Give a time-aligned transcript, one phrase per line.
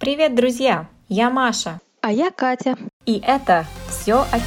[0.00, 0.88] Привет, друзья!
[1.10, 1.78] Я Маша.
[2.00, 2.74] А я Катя.
[3.04, 4.40] И это все о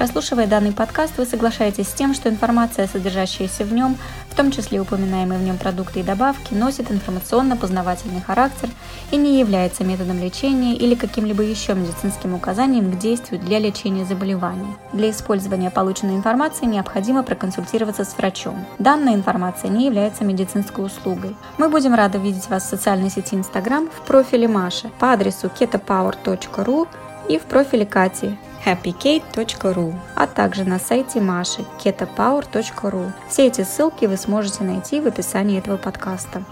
[0.00, 3.98] Прослушивая данный подкаст, вы соглашаетесь с тем, что информация, содержащаяся в нем,
[4.30, 8.70] в том числе упоминаемые в нем продукты и добавки, носит информационно-познавательный характер
[9.10, 14.74] и не является методом лечения или каким-либо еще медицинским указанием к действию для лечения заболеваний.
[14.94, 18.64] Для использования полученной информации необходимо проконсультироваться с врачом.
[18.78, 21.36] Данная информация не является медицинской услугой.
[21.58, 26.88] Мы будем рады видеть вас в социальной сети Instagram в профиле Маши по адресу ketopower.ru
[27.28, 33.12] и в профиле Кати happykate.ru, а также на сайте Маши ketopower.ru.
[33.28, 36.44] Все эти ссылки вы сможете найти в описании этого подкаста.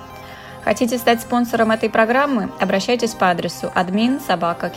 [0.65, 2.51] Хотите стать спонсором этой программы?
[2.61, 4.71] Обращайтесь по адресу admin собака.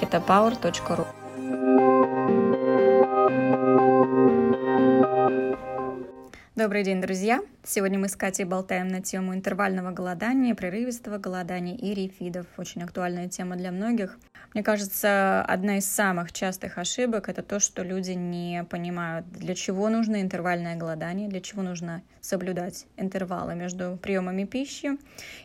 [6.56, 7.42] Добрый день, друзья!
[7.64, 12.46] Сегодня мы с Катей болтаем на тему интервального голодания, прерывистого голодания и рефидов.
[12.58, 14.18] Очень актуальная тема для многих.
[14.54, 19.88] Мне кажется, одна из самых частых ошибок это то, что люди не понимают, для чего
[19.88, 24.98] нужно интервальное голодание, для чего нужно соблюдать интервалы между приемами пищи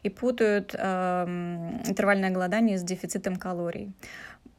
[0.02, 1.24] и путают э,
[1.86, 3.92] интервальное голодание с дефицитом калорий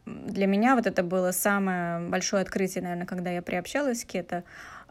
[0.07, 4.43] для меня вот это было самое большое открытие, наверное, когда я приобщалась к кето,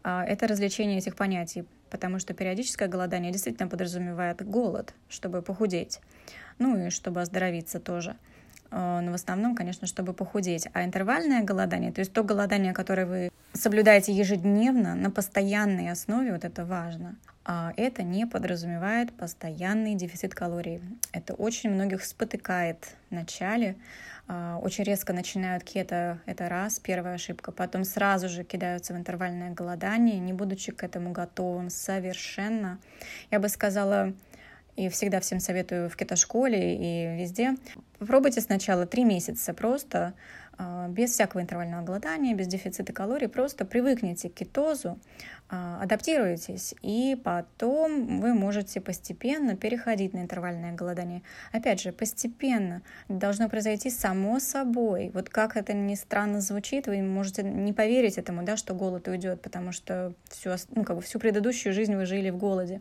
[0.02, 6.00] а, это развлечение этих понятий, потому что периодическое голодание действительно подразумевает голод, чтобы похудеть,
[6.58, 8.16] ну и чтобы оздоровиться тоже.
[8.78, 10.69] А, но в основном, конечно, чтобы похудеть.
[10.74, 16.44] А интервальное голодание, то есть то голодание, которое вы соблюдаете ежедневно на постоянной основе, вот
[16.44, 17.16] это важно,
[17.47, 20.82] а это не подразумевает постоянный дефицит калорий.
[21.12, 23.77] Это очень многих спотыкает в начале,
[24.28, 29.52] а, очень резко начинают кето, это раз, первая ошибка, потом сразу же кидаются в интервальное
[29.52, 32.78] голодание, не будучи к этому готовым совершенно.
[33.30, 34.12] Я бы сказала,
[34.77, 37.56] и всегда всем советую в кетошколе и везде,
[37.98, 40.14] попробуйте сначала три месяца просто
[40.59, 44.98] а, без всякого интервального голодания, без дефицита калорий, просто привыкните к кетозу,
[45.48, 51.22] адаптируетесь, и потом вы можете постепенно переходить на интервальное голодание.
[51.52, 55.10] Опять же, постепенно должно произойти само собой.
[55.14, 59.40] Вот как это ни странно звучит, вы можете не поверить этому, да, что голод уйдет,
[59.40, 62.80] потому что всю, ну, как бы всю предыдущую жизнь вы жили в голоде.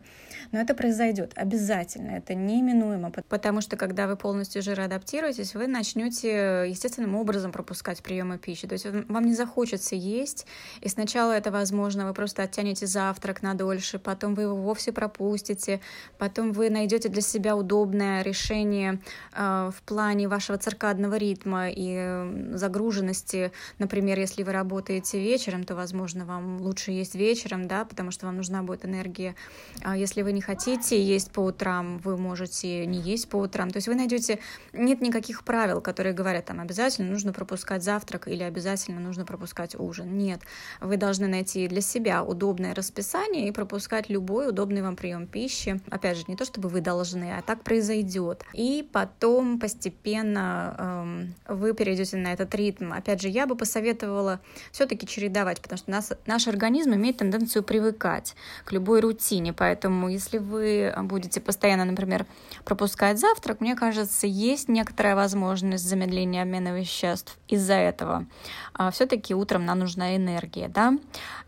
[0.50, 7.14] Но это произойдет обязательно, это неминуемо, потому что когда вы полностью жироадаптируетесь, вы начнете естественным
[7.14, 8.66] образом пропускать приемы пищи.
[8.66, 10.46] То есть вам не захочется есть,
[10.80, 15.80] и сначала это возможно, вы просто оттянете завтрак на дольше, потом вы его вовсе пропустите,
[16.18, 19.00] потом вы найдете для себя удобное решение
[19.32, 23.52] э, в плане вашего циркадного ритма и загруженности.
[23.78, 28.36] Например, если вы работаете вечером, то, возможно, вам лучше есть вечером, да, потому что вам
[28.36, 29.34] нужна будет энергия.
[29.82, 33.70] А если вы не хотите есть по утрам, вы можете не есть по утрам.
[33.70, 34.38] То есть вы найдете...
[34.72, 40.16] Нет никаких правил, которые говорят, там, обязательно нужно пропускать завтрак или обязательно нужно пропускать ужин.
[40.16, 40.40] Нет.
[40.80, 45.80] Вы должны найти для себя удобное удобное расписание и пропускать любой удобный вам прием пищи.
[45.90, 48.44] Опять же, не то чтобы вы должны, а так произойдет.
[48.52, 52.92] И потом постепенно эм, вы перейдете на этот ритм.
[52.92, 54.40] Опять же, я бы посоветовала
[54.70, 59.52] все-таки чередовать, потому что нас, наш организм имеет тенденцию привыкать к любой рутине.
[59.52, 62.26] Поэтому, если вы будете постоянно, например,
[62.64, 68.26] пропускать завтрак, мне кажется, есть некоторая возможность замедления обмена веществ из-за этого.
[68.72, 70.96] А все-таки утром нам нужна энергия, да.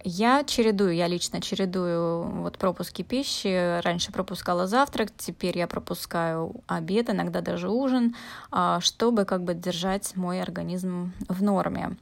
[0.02, 3.80] Я чередую чередую, я лично чередую вот пропуски пищи.
[3.82, 8.14] Раньше пропускала завтрак, теперь я пропускаю обед, иногда даже ужин,
[8.50, 11.96] а, чтобы как бы держать мой организм в норме.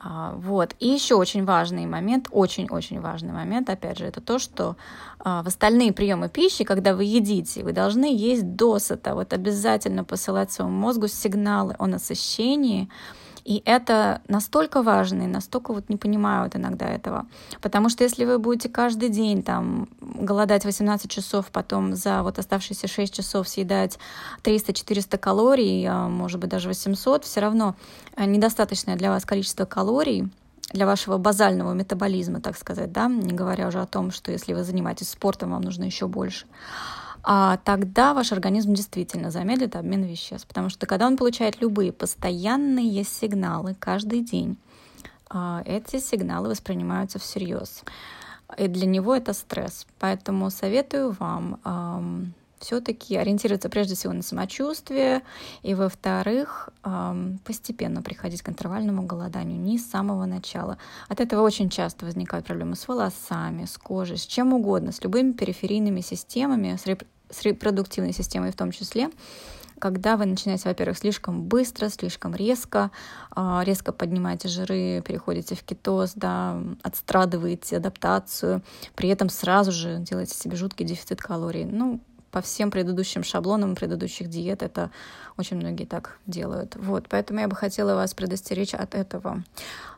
[0.00, 0.74] А, вот.
[0.80, 4.76] И еще очень важный момент, очень-очень важный момент, опять же, это то, что
[5.18, 9.14] а, в остальные приемы пищи, когда вы едите, вы должны есть досыта.
[9.14, 12.88] Вот обязательно посылать своему мозгу сигналы о насыщении,
[13.44, 17.26] и это настолько важно, и настолько вот не понимают иногда этого.
[17.60, 22.86] Потому что если вы будете каждый день там голодать 18 часов, потом за вот оставшиеся
[22.86, 23.98] 6 часов съедать
[24.44, 27.74] 300-400 калорий, а, может быть даже 800, все равно
[28.16, 30.30] э, недостаточное для вас количество калорий,
[30.72, 34.64] для вашего базального метаболизма, так сказать, да, не говоря уже о том, что если вы
[34.64, 36.46] занимаетесь спортом, вам нужно еще больше
[37.22, 40.46] а тогда ваш организм действительно замедлит обмен веществ.
[40.48, 44.56] Потому что когда он получает любые постоянные сигналы каждый день,
[45.28, 47.82] а, эти сигналы воспринимаются всерьез.
[48.58, 49.86] И для него это стресс.
[49.98, 55.22] Поэтому советую вам все-таки ориентироваться прежде всего на самочувствие,
[55.62, 56.70] и, во-вторых,
[57.44, 60.78] постепенно приходить к интервальному голоданию не с самого начала.
[61.08, 65.32] От этого очень часто возникают проблемы с волосами, с кожей, с чем угодно, с любыми
[65.32, 69.10] периферийными системами, с, реп- с репродуктивной системой в том числе
[69.82, 72.92] когда вы начинаете, во-первых, слишком быстро, слишком резко,
[73.32, 78.62] а, резко поднимаете жиры, переходите в кетоз, да, отстрадываете адаптацию,
[78.94, 81.64] при этом сразу же делаете себе жуткий дефицит калорий.
[81.64, 81.98] Ну,
[82.32, 84.90] по всем предыдущим шаблонам предыдущих диет это
[85.36, 86.74] очень многие так делают.
[86.76, 89.44] Вот, поэтому я бы хотела вас предостеречь от этого.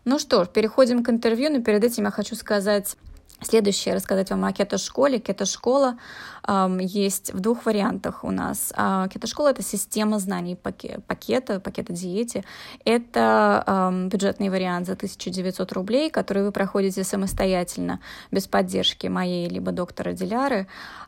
[0.05, 2.97] Ну что переходим к интервью, но перед этим я хочу сказать
[3.45, 5.19] Следующее рассказать вам о кето-школе.
[5.19, 5.99] Кето-школа
[6.47, 8.73] э, есть в двух вариантах у нас.
[8.77, 12.45] Э, кето-школа— это система знаний пакета, пакета диете.
[12.85, 18.01] Это э, бюджетный вариант за 1900 рублей, который вы проходите самостоятельно,
[18.31, 20.67] без поддержки моей либо доктора Диляры.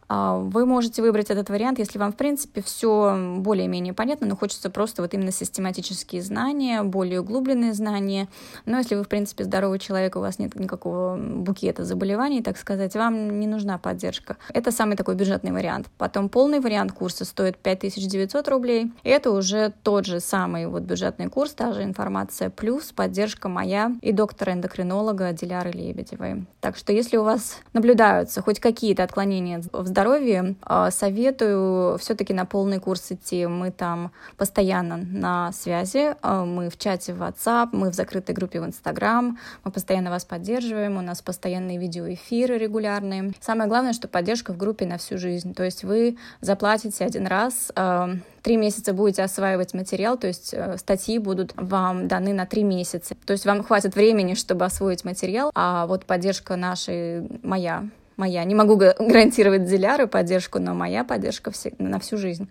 [0.08, 4.70] А, вы можете выбрать этот вариант, если вам, в принципе, все более-менее понятно, но хочется
[4.70, 8.28] просто вот именно систематические знания, более углубленные знания.
[8.66, 12.94] Но если вы, в принципе, здоровый человек, у вас нет никакого букета заболеваний, так сказать,
[12.94, 14.36] вам не нужна поддержка.
[14.52, 15.88] Это самый такой бюджетный вариант.
[15.98, 18.92] Потом полный вариант курса стоит 5900 рублей.
[19.02, 24.12] Это уже тот же самый вот бюджетный курс, та же информация, плюс поддержка моя и
[24.12, 26.46] доктора-эндокринолога Диляры Лебедевой.
[26.60, 32.44] Так что если у вас наблюдаются хоть какие-то отклонения в здоровье, а, советую все-таки на
[32.44, 33.46] полный курс идти.
[33.46, 38.60] Мы там постоянно на связи, а, мы в чате в WhatsApp, мы в закрытой группе
[38.60, 43.32] в Instagram, мы постоянно вас поддерживаем, у нас постоянные видеоэфиры регулярные.
[43.40, 45.54] Самое главное, что поддержка в группе на всю жизнь.
[45.54, 48.10] То есть вы заплатите один раз, а,
[48.42, 53.16] три месяца будете осваивать материал, то есть э, статьи будут вам даны на три месяца.
[53.24, 58.44] То есть вам хватит времени, чтобы освоить материал, а вот поддержка нашей, моя, моя.
[58.44, 62.48] Не могу гарантировать Диляры поддержку, но моя поддержка на всю жизнь.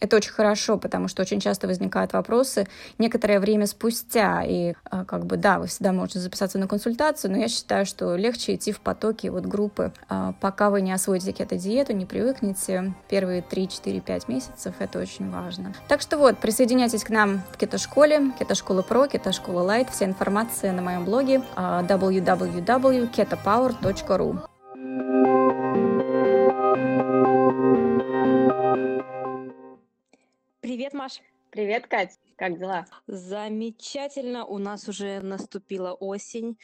[0.00, 2.68] Это очень хорошо, потому что очень часто возникают вопросы
[2.98, 4.44] некоторое время спустя.
[4.44, 8.16] И а, как бы, да, вы всегда можете записаться на консультацию, но я считаю, что
[8.16, 9.92] легче идти в потоки вот группы.
[10.08, 15.30] А, пока вы не освоите кето-диету, не привыкнете, первые 3, 4, 5 месяцев, это очень
[15.30, 15.72] важно.
[15.88, 19.88] Так что вот, присоединяйтесь к нам в кето-школе, кето-школа про, кето-школа лайт.
[19.90, 24.55] Вся информация на моем блоге www.ketopower.ru.
[30.76, 31.22] Привет, Маш.
[31.52, 32.18] Привет, Кать.
[32.36, 32.84] Как дела?
[33.06, 34.44] Замечательно.
[34.44, 36.58] У нас уже наступила осень.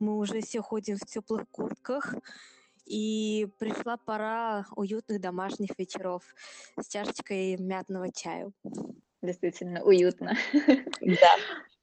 [0.00, 2.12] Мы уже все ходим в теплых куртках.
[2.86, 6.24] И пришла пора уютных домашних вечеров
[6.76, 8.52] с чашечкой мятного чаю.
[9.22, 10.36] Действительно, уютно.
[11.00, 11.36] Да.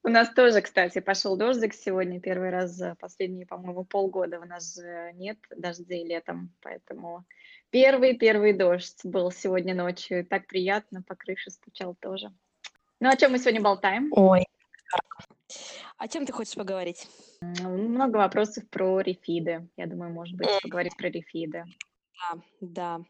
[0.03, 2.19] У нас тоже, кстати, пошел дождик сегодня.
[2.19, 7.25] Первый раз за последние, по-моему, полгода у нас же нет дождей летом, поэтому
[7.71, 10.25] Первый-первый дождь был сегодня ночью.
[10.25, 12.33] Так приятно, по крыше стучал тоже.
[13.00, 14.10] Ну, о чем мы сегодня болтаем?
[14.12, 14.45] Ой,
[15.98, 17.07] о чем ты хочешь поговорить?
[17.42, 19.68] Много вопросов про рефиды.
[19.77, 21.63] Я думаю, может быть, поговорить про рефиды.
[22.18, 23.01] Да, да.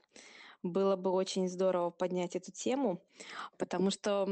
[0.61, 3.01] Было бы очень здорово поднять эту тему,
[3.57, 4.27] потому что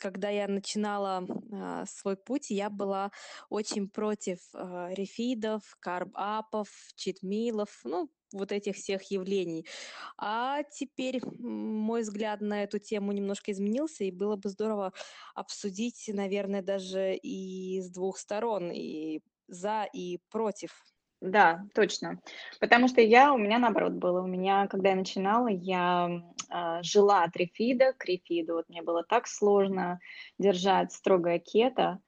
[0.00, 3.12] когда я начинала а, свой путь, я была
[3.50, 9.66] очень против а, рефидов, карб-апов, читмилов, ну, вот этих всех явлений.
[10.18, 14.92] А теперь мой взгляд на эту тему немножко изменился, и было бы здорово
[15.34, 20.70] обсудить, наверное, даже и с двух сторон, и за, и против.
[21.20, 22.18] Да, точно.
[22.60, 24.22] Потому что я, у меня наоборот было.
[24.22, 28.54] У меня, когда я начинала, я э, жила от рефида к рефиду.
[28.54, 30.00] Вот мне было так сложно
[30.38, 31.98] держать строгое кето,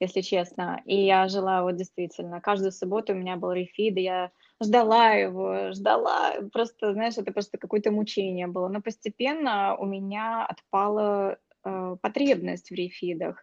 [0.00, 0.80] если честно.
[0.86, 2.40] И я жила вот действительно.
[2.40, 4.30] Каждую субботу у меня был рефид, я
[4.62, 8.68] ждала его, ждала, просто, знаешь, это просто какое-то мучение было.
[8.68, 13.42] Но постепенно у меня отпала э, потребность в рефидах.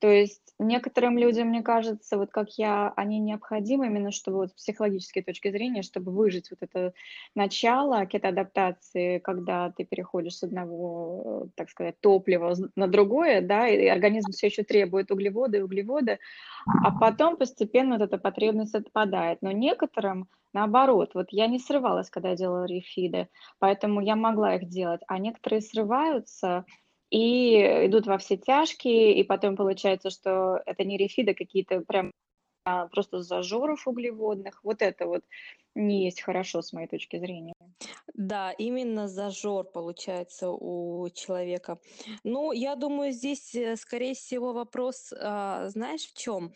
[0.00, 4.54] То есть некоторым людям, мне кажется, вот как я, они необходимы именно, чтобы вот с
[4.54, 6.94] психологической точки зрения, чтобы выжить вот это
[7.34, 14.30] начало кетоадаптации, когда ты переходишь с одного, так сказать, топлива на другое, да, и организм
[14.32, 16.18] все еще требует углеводы и углеводы,
[16.66, 19.42] а потом постепенно вот эта потребность отпадает.
[19.42, 23.28] Но некоторым наоборот, вот я не срывалась, когда я делала рефиды,
[23.58, 26.64] поэтому я могла их делать, а некоторые срываются,
[27.10, 32.12] и идут во все тяжкие, и потом получается, что это не рефиды какие-то прям
[32.64, 34.62] а просто зажоров углеводных.
[34.62, 35.22] Вот это вот
[35.74, 37.54] не есть хорошо с моей точки зрения.
[38.14, 41.78] Да, именно зажор получается у человека.
[42.24, 46.52] Ну, я думаю, здесь, э, скорее всего, вопрос, а, знаешь, в чем?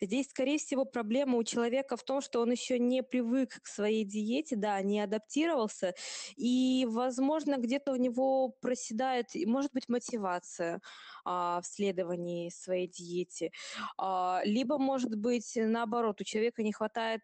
[0.00, 4.04] Здесь, скорее всего, проблема у человека в том, что он еще не привык к своей
[4.04, 5.94] диете, да, не адаптировался,
[6.36, 10.80] и, возможно, где-то у него проседает, может быть, мотивация
[11.24, 13.50] а, в следовании своей диете.
[13.96, 17.22] А, либо, может быть, наоборот, у человека не хватает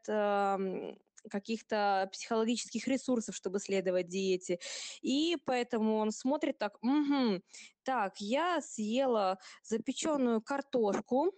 [1.30, 4.58] каких-то психологических ресурсов, чтобы следовать диете.
[5.02, 7.40] И поэтому он смотрит так, угу,
[7.82, 11.32] так, я съела запеченную картошку,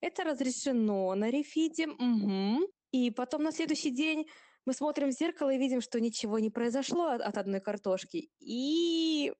[0.00, 2.66] это разрешено на рефиде, угу.
[2.92, 4.26] И потом на следующий день
[4.66, 8.30] мы смотрим в зеркало и видим, что ничего не произошло от, от одной картошки.
[8.40, 9.32] И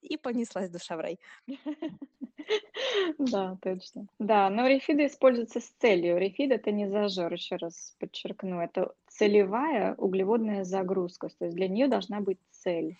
[0.00, 1.18] и понеслась душа в рай.
[3.18, 4.06] Да, точно.
[4.18, 6.18] Да, но рефиды используются с целью.
[6.18, 8.60] Рефид- это не зажор, еще раз подчеркну.
[8.60, 11.28] Это целевая углеводная загрузка.
[11.38, 12.96] То есть для нее должна быть цель.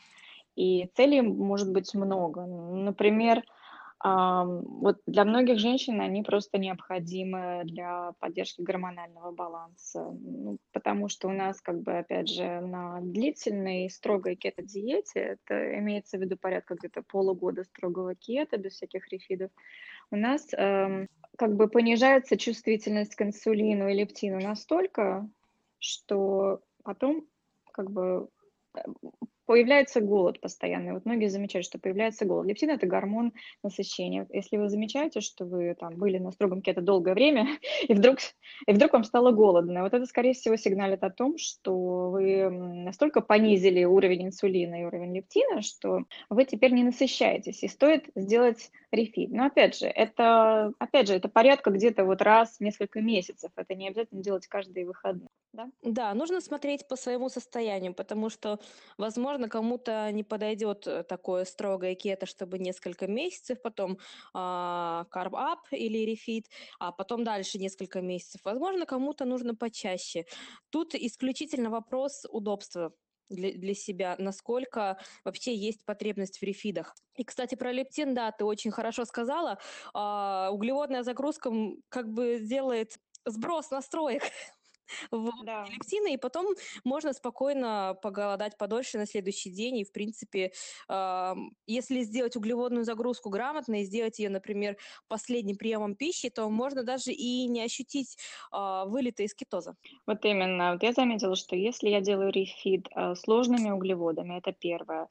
[0.56, 2.46] И целей может быть много.
[2.46, 3.42] Например,
[4.02, 11.32] вот для многих женщин они просто необходимы для поддержки гормонального баланса, ну, потому что у
[11.32, 17.02] нас, как бы, опять же, на длительной строгой кето-диете, это имеется в виду порядка где-то
[17.02, 19.50] полугода строгого кето, без всяких рефидов,
[20.10, 25.28] у нас эм, как бы понижается чувствительность к инсулину и лептину настолько,
[25.78, 27.26] что потом
[27.72, 28.28] как бы
[29.46, 30.92] появляется голод постоянный.
[30.92, 32.46] Вот многие замечают, что появляется голод.
[32.46, 34.26] Лептин– это гормон насыщения.
[34.30, 37.48] Если вы замечаете, что вы там были на строгом кето долгое время,
[37.88, 38.18] и вдруг,
[38.66, 43.20] и вдруг вам стало голодно, вот это, скорее всего, сигналит о том, что вы настолько
[43.20, 49.30] понизили уровень инсулина и уровень лептина, что вы теперь не насыщаетесь, и стоит сделать рефит.
[49.30, 53.50] Но опять же, это, опять же, это порядка где-то вот раз в несколько месяцев.
[53.56, 55.28] Это не обязательно делать каждые выходные.
[55.52, 55.70] Да?
[55.82, 58.58] да, нужно смотреть по своему состоянию, потому что,
[58.98, 63.98] возможно, кому-то не подойдет э, такое строгое кето, чтобы несколько месяцев, потом
[64.34, 66.46] а, карб-ап или рефит,
[66.78, 68.40] а потом дальше несколько месяцев.
[68.44, 70.24] Возможно, кому-то нужно почаще.
[70.70, 72.92] Тут исключительно вопрос удобства
[73.28, 76.94] для, для себя, насколько вообще есть потребность в рефидах.
[77.16, 79.58] И, кстати, про лептин, да, ты очень хорошо сказала.
[79.94, 81.52] А, углеводная загрузка
[81.88, 84.22] как бы делает сброс настроек
[85.10, 85.64] в да.
[85.70, 89.78] лептины, и потом можно спокойно поголодать подольше на следующий день.
[89.78, 90.52] И, в принципе,
[90.88, 91.34] э,
[91.66, 94.76] если сделать углеводную загрузку грамотно и сделать ее, например,
[95.08, 98.16] последним приемом пищи, то можно даже и не ощутить
[98.52, 99.76] э, вылета из кетоза.
[100.06, 100.72] Вот именно.
[100.72, 105.08] Вот я заметила, что если я делаю рефид э, сложными углеводами, это первое,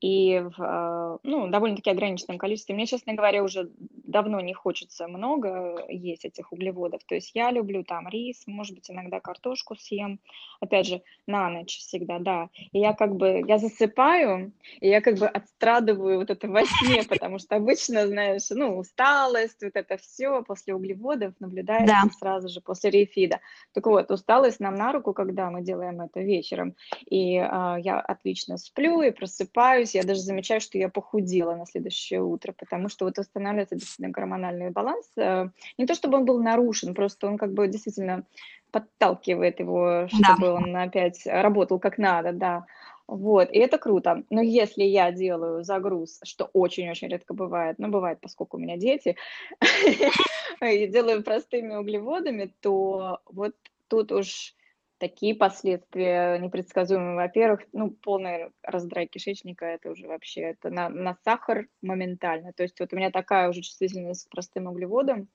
[0.00, 2.74] и в а, ну, довольно-таки ограниченном количестве.
[2.74, 3.70] Мне, честно говоря, уже
[4.10, 7.02] давно не хочется много есть этих углеводов.
[7.04, 10.20] То есть я люблю там рис, может быть, иногда картошку съем.
[10.60, 12.48] Опять же, на ночь всегда, да.
[12.72, 17.02] И я как бы, я засыпаю, и я как бы отстрадываю вот это во сне,
[17.08, 22.10] потому что обычно, знаешь, ну, усталость, вот это все после углеводов наблюдается да.
[22.18, 23.40] сразу же после рефида.
[23.72, 26.74] Так вот, усталость нам на руку, когда мы делаем это вечером.
[27.08, 31.66] И а, я отлично сплю и просыпаюсь, просыпаюсь, я даже замечаю, что я похудела на
[31.66, 35.06] следующее утро, потому что вот восстанавливается действительно гормональный баланс.
[35.16, 38.24] Э, не то чтобы он был нарушен, просто он как бы действительно
[38.70, 40.54] подталкивает его, чтобы да.
[40.54, 42.64] он опять работал как надо, да.
[43.08, 44.22] Вот, и это круто.
[44.30, 49.16] Но если я делаю загруз, что очень-очень редко бывает, но бывает, поскольку у меня дети,
[50.62, 53.54] и делаю простыми углеводами, то вот
[53.88, 54.54] тут уж
[55.00, 57.16] такие последствия непредсказуемые.
[57.16, 62.52] Во-первых, ну, полный раздрай кишечника, это уже вообще, это на, на сахар моментально.
[62.52, 65.28] То есть вот у меня такая уже чувствительность к простым углеводам,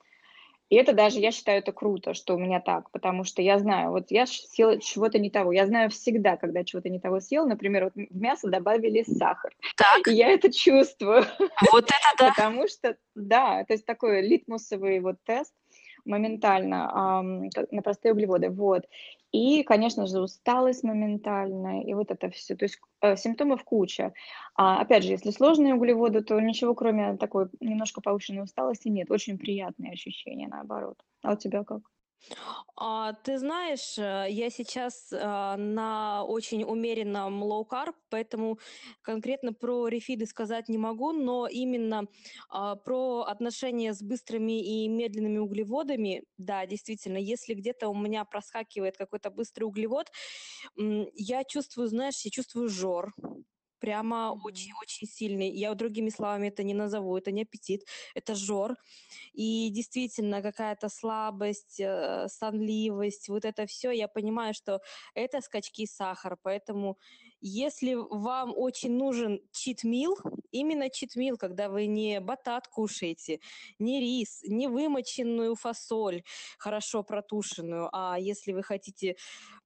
[0.69, 3.91] и это даже, я считаю, это круто, что у меня так, потому что я знаю,
[3.91, 5.51] вот я съела чего-то не того.
[5.51, 7.45] Я знаю всегда, когда чего-то не того съел.
[7.45, 9.55] Например, вот в мясо добавили сахар.
[9.77, 10.07] Так.
[10.07, 11.23] И я это чувствую.
[11.71, 12.29] Вот это да.
[12.31, 15.53] Потому что, да, то есть такой литмусовый вот тест
[16.03, 17.21] моментально
[17.71, 18.49] на простые углеводы.
[18.49, 18.85] Вот.
[19.35, 22.55] И, конечно же, усталость моментальная, и вот это все.
[22.55, 24.13] То есть э, симптомов куча.
[24.55, 29.11] А, опять же, если сложные углеводы, то ничего, кроме такой немножко повышенной усталости, нет.
[29.11, 30.97] Очень приятные ощущения, наоборот.
[31.21, 31.81] А у тебя как?
[32.77, 38.59] А, ты знаешь, э, я сейчас а, на очень умеренном low carb, поэтому
[39.01, 42.07] конкретно про рефиды сказать не могу, но именно
[42.49, 48.97] а, про отношения с быстрыми и медленными углеводами, да, действительно, если где-то у меня проскакивает
[48.97, 50.07] какой-то быстрый углевод,
[50.77, 53.13] я чувствую, знаешь, я чувствую жор,
[53.85, 55.49] прямо очень-очень сильный.
[55.49, 58.75] Я другими словами это не назову, это не аппетит, это жор.
[59.33, 64.81] И действительно какая-то слабость, э, сонливость, вот это все, я понимаю, что
[65.13, 66.97] это скачки сахара, поэтому
[67.41, 70.17] если вам очень нужен читмил,
[70.49, 73.39] именно читмил, когда вы не батат кушаете,
[73.77, 76.23] не рис, не вымоченную фасоль,
[76.57, 79.15] хорошо протушенную, а если вы хотите,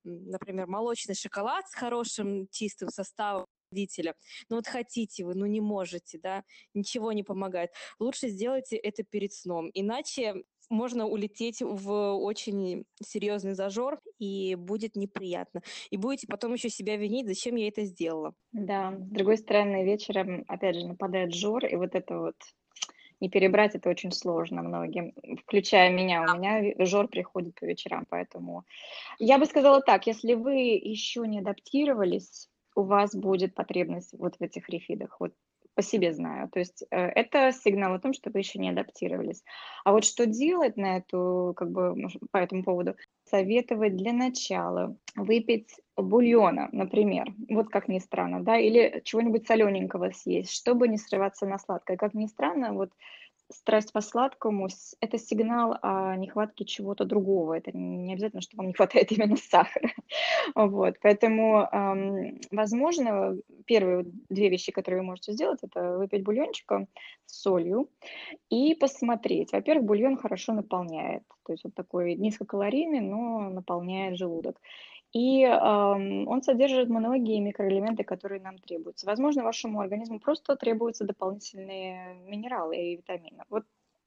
[0.04, 4.16] например, молочный шоколад с хорошим чистым составом, родителя.
[4.50, 7.72] Ну вот хотите вы, ну не можете, да, ничего не помогает.
[8.00, 15.62] Лучше сделайте это перед сном, иначе можно улететь в очень серьезный зажор, и будет неприятно.
[15.90, 18.36] И будете потом еще себя винить, зачем я это сделала.
[18.52, 22.36] Да, с другой стороны, вечером, опять же, нападает жор, и вот это вот
[23.20, 26.22] не перебрать это очень сложно многим, включая меня.
[26.22, 28.64] У меня жор приходит по вечерам, поэтому
[29.18, 32.48] я бы сказала так, если вы еще не адаптировались,
[32.80, 35.18] у вас будет потребность вот в этих рефидах.
[35.20, 35.34] Вот
[35.76, 36.50] по себе знаю.
[36.50, 39.44] То есть э, это сигнал о том, что вы еще не адаптировались.
[39.86, 41.96] А вот что делать на эту, как бы,
[42.32, 42.96] по этому поводу?
[43.30, 50.52] Советовать для начала выпить бульона, например, вот как ни странно, да, или чего-нибудь солененького съесть,
[50.52, 51.98] чтобы не срываться на сладкое.
[51.98, 52.90] Как ни странно, вот
[53.52, 54.68] страсть по сладкому–
[55.02, 57.58] это сигнал о нехватке чего-то другого.
[57.58, 59.92] Это не обязательно, что вам не хватает именно сахара.
[60.56, 60.96] Вот.
[61.02, 61.68] Поэтому,
[62.52, 66.88] возможно, первые две вещи, которые вы можете сделать, это выпить бульончика
[67.26, 67.90] с солью
[68.50, 69.52] и посмотреть.
[69.52, 71.24] Во-первых, бульон хорошо наполняет.
[71.46, 74.62] То есть вот такой низкокалорийный, но наполняет желудок
[75.12, 79.08] и эм, он содержит многие микроэлементы, которые нам требуются.
[79.08, 83.44] Возможно, вашему организму просто требуются дополнительные минералы и витамины.
[83.50, 83.64] Вот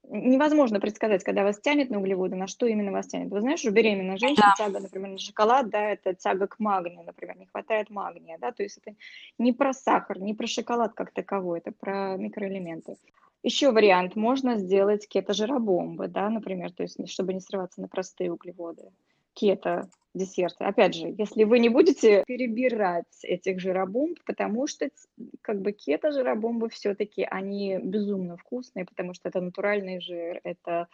[0.08, 3.30] невозможно предсказать, когда вас тянет на углеводы, на что именно вас тянет.
[3.30, 4.64] Вы знаешь, у беременной женщины да.
[4.64, 8.62] тяга, например, на шоколад, да, это тяга к магнию, например, не хватает магния, да, то
[8.62, 8.96] есть это
[9.38, 12.96] не про сахар, не про шоколад как таковой, это про микроэлементы.
[13.44, 18.90] Еще вариант, можно сделать кето-жиробомбы, да, например, то есть чтобы не срываться на простые углеводы
[19.34, 20.64] кето десерты.
[20.64, 24.90] Опять же, если вы не будете перебирать этих жиробомб, потому что
[25.40, 30.88] как бы кето-жиробомбы все-таки, они безумно вкусные, потому что это натуральный жир, это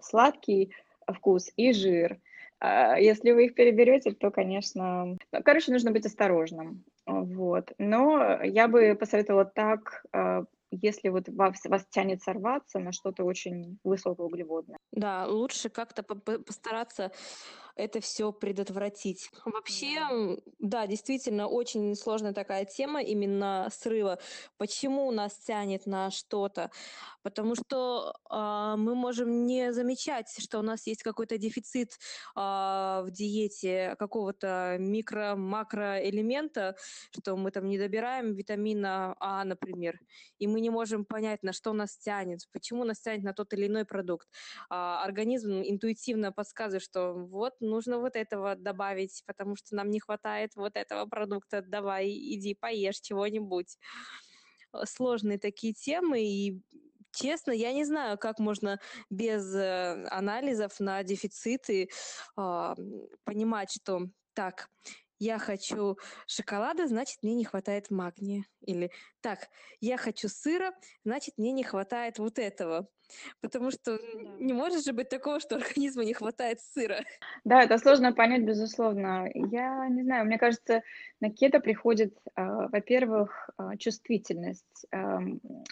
[0.00, 0.72] сладкий
[1.06, 2.18] вкус и жир.
[2.60, 6.84] А если вы их переберете, то, конечно, короче, нужно быть осторожным.
[7.06, 7.72] Вот.
[7.78, 10.44] Но я бы посоветовала так а,
[10.82, 14.78] если вот вас, вас тянет сорваться на что-то очень высокоуглеводное.
[14.92, 17.12] Да, лучше как-то постараться
[17.76, 19.30] это все предотвратить.
[19.44, 24.18] Вообще, да, действительно, очень сложная такая тема именно срыва.
[24.58, 26.70] Почему нас тянет на что-то?
[27.22, 31.98] Потому что э, мы можем не замечать, что у нас есть какой-то дефицит
[32.36, 36.76] э, в диете какого-то микро-макроэлемента,
[37.10, 39.98] что мы там не добираем витамина А, например,
[40.38, 43.66] и мы не можем понять, на что нас тянет, почему нас тянет на тот или
[43.66, 44.28] иной продукт.
[44.70, 50.54] Э, организм интуитивно подсказывает, что вот нужно вот этого добавить, потому что нам не хватает
[50.56, 53.78] вот этого продукта, давай, иди поешь чего-нибудь.
[54.72, 56.62] Э, сложные такие темы, и
[57.12, 61.88] честно, я не знаю, как можно без э, анализов на дефициты
[62.36, 62.74] э,
[63.24, 64.68] понимать, что так,
[65.24, 68.44] я хочу шоколада, значит, мне не хватает магния.
[68.60, 68.90] Или
[69.22, 69.48] так,
[69.80, 70.72] я хочу сыра,
[71.04, 72.88] значит, мне не хватает вот этого.
[73.40, 73.98] Потому что
[74.38, 77.04] не может же быть такого, что организму не хватает сыра.
[77.44, 79.30] Да, это сложно понять, безусловно.
[79.34, 80.82] Я не знаю, мне кажется,
[81.20, 84.86] на кето приходит, э, во-первых, э, чувствительность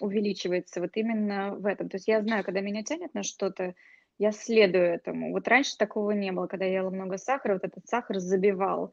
[0.00, 1.88] увеличивается вот именно в этом.
[1.88, 3.74] То есть я знаю, когда меня тянет на что-то,
[4.18, 5.32] я следую этому.
[5.32, 8.92] Вот раньше такого не было, когда я ела много сахара, вот этот сахар забивал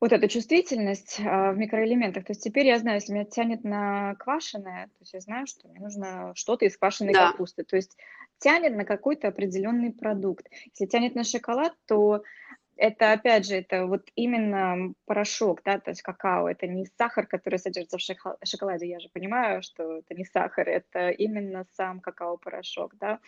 [0.00, 2.24] вот эта чувствительность а, в микроэлементах.
[2.24, 5.68] То есть теперь я знаю, если меня тянет на квашеное, то есть я знаю, что
[5.68, 7.32] мне нужно что-то из квашеной да.
[7.32, 7.64] капусты.
[7.64, 7.96] То есть
[8.38, 10.46] тянет на какой-то определенный продукт.
[10.66, 12.22] Если тянет на шоколад, то
[12.76, 17.58] это, опять же, это вот именно порошок, да, то есть какао, это не сахар, который
[17.58, 23.20] содержится в шоколаде, я же понимаю, что это не сахар, это именно сам какао-порошок, да,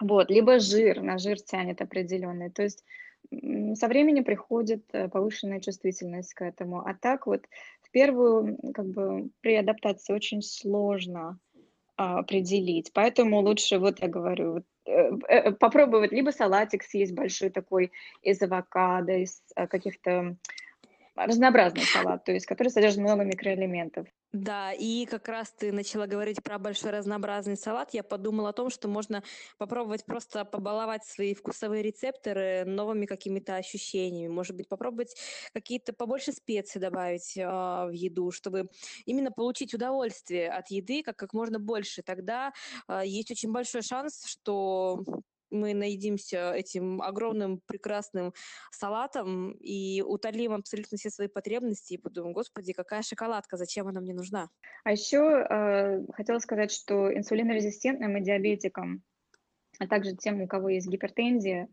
[0.00, 2.84] вот, либо жир, на жир тянет определенный, то есть
[3.30, 6.80] со временем приходит э, повышенная чувствительность к этому.
[6.80, 7.46] А так вот
[7.82, 11.38] в первую, как бы, при адаптации очень сложно
[11.96, 12.92] а, определить.
[12.92, 19.12] Поэтому лучше, вот я говорю, э, э, попробовать либо салатик съесть большой такой из авокадо,
[19.12, 20.36] из каких-то
[21.14, 24.06] разнообразный салат, то есть который содержит много микроэлементов.
[24.32, 27.94] Да, и как раз ты начала говорить про большой разнообразный салат.
[27.94, 29.24] Я подумала о том, что можно
[29.58, 34.32] попробовать просто побаловать свои вкусовые рецепторы новыми какими-то ощущениями.
[34.32, 35.16] Может быть, попробовать
[35.52, 38.68] какие-то побольше специй добавить э, в еду, чтобы
[39.04, 42.02] именно получить удовольствие от еды как, как можно больше.
[42.02, 42.52] Тогда
[42.86, 45.02] э, есть очень большой шанс, что
[45.50, 48.32] мы наедимся этим огромным прекрасным
[48.70, 54.14] салатом и утолим абсолютно все свои потребности и подумаем, господи, какая шоколадка, зачем она мне
[54.14, 54.48] нужна?
[54.84, 59.02] А еще э, хотела сказать, что инсулинорезистентным и диабетикам,
[59.78, 61.68] а также тем, у кого есть гипертензия,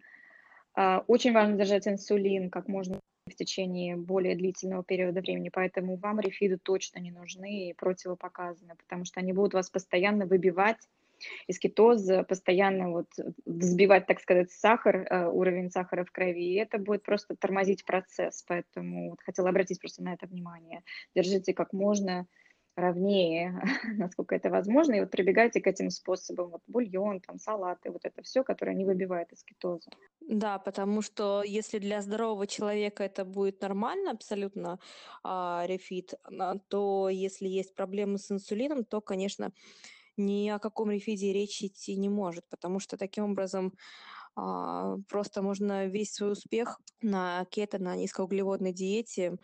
[0.77, 6.19] э, очень важно держать инсулин как можно в течение более длительного периода времени, поэтому вам
[6.19, 10.77] рефиды точно не нужны и противопоказаны, потому что они будут вас постоянно выбивать
[11.47, 13.07] из кетоза, постоянно вот
[13.45, 18.43] взбивать, так сказать, сахар, э, уровень сахара в крови, и это будет просто тормозить процесс,
[18.47, 20.83] поэтому вот хотела обратить просто на это внимание.
[21.15, 22.27] Держите как можно
[22.77, 23.59] ровнее,
[23.97, 28.21] насколько это возможно, и вот прибегайте к этим способам, вот бульон, там, салаты, вот это
[28.21, 29.89] все, которое не выбивает из кетоза.
[30.21, 34.79] Да, потому что если для здорового человека это будет нормально абсолютно
[35.23, 39.51] а, рефит, а, то если есть проблемы с инсулином, то, конечно,
[40.17, 43.73] ни о каком рефиде речи идти не может, потому что таким образом
[44.35, 49.37] а, просто можно весь свой успех на кето, на низкоуглеводной диете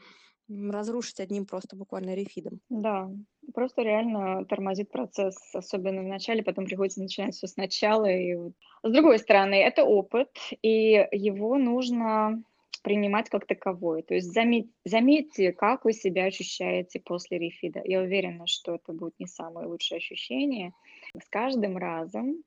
[0.50, 2.60] разрушить одним просто буквально рефидом.
[2.70, 3.10] Да,
[3.54, 8.06] просто реально тормозит процесс, особенно в начале, потом приходится начинать все сначала.
[8.06, 8.36] И...
[8.84, 10.30] С другой стороны, это опыт,
[10.62, 12.44] и его нужно
[12.84, 14.04] принимать как таковой.
[14.04, 17.82] То есть заметь, заметьте, как вы себя ощущаете после рефида.
[17.86, 20.74] Я уверена, что это будет не самое лучшее ощущение.
[21.17, 22.43] С каждым разом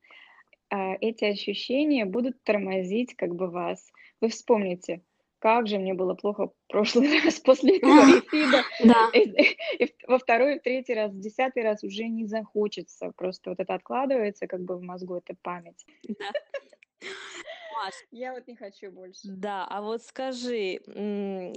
[0.69, 3.91] э, эти ощущения будут тормозить как бы вас.
[4.21, 5.01] Вы вспомните,
[5.39, 8.63] как же мне было плохо в прошлый раз после рефида.
[8.83, 9.09] Да.
[9.13, 13.11] И, и во второй, в третий раз, в десятый раз уже не захочется.
[13.17, 15.83] Просто вот это откладывается как бы в мозгу, это память.
[16.07, 16.31] Да.
[17.83, 19.21] Маш, Я вот не хочу больше.
[19.23, 20.79] Да, а вот скажи,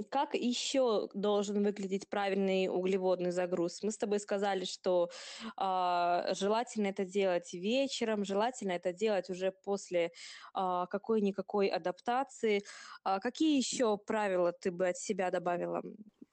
[0.09, 3.81] как еще должен выглядеть правильный углеводный загруз?
[3.83, 5.09] Мы с тобой сказали, что
[5.57, 10.11] а, желательно это делать вечером, желательно это делать уже после
[10.53, 12.61] а, какой-никакой адаптации.
[13.03, 15.81] А какие еще правила ты бы от себя добавила?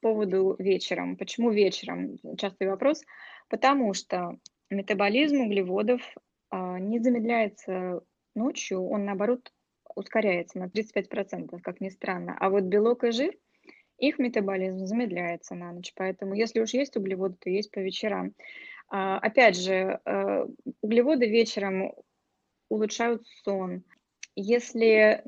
[0.01, 1.17] По поводу вечером.
[1.17, 2.19] Почему вечером?
[2.37, 3.03] Частый вопрос.
[3.49, 4.37] Потому что
[4.71, 6.03] метаболизм углеводов
[6.53, 8.01] не замедляется
[8.35, 9.53] ночью, он наоборот
[9.99, 12.37] ускоряется на 35%, как ни странно.
[12.39, 13.35] А вот белок и жир,
[13.99, 15.93] их метаболизм замедляется на ночь.
[15.97, 18.35] Поэтому если уж есть углеводы, то есть по вечерам.
[18.89, 20.47] А, опять же, э,
[20.81, 21.93] углеводы вечером
[22.69, 23.83] улучшают сон.
[24.35, 25.23] Если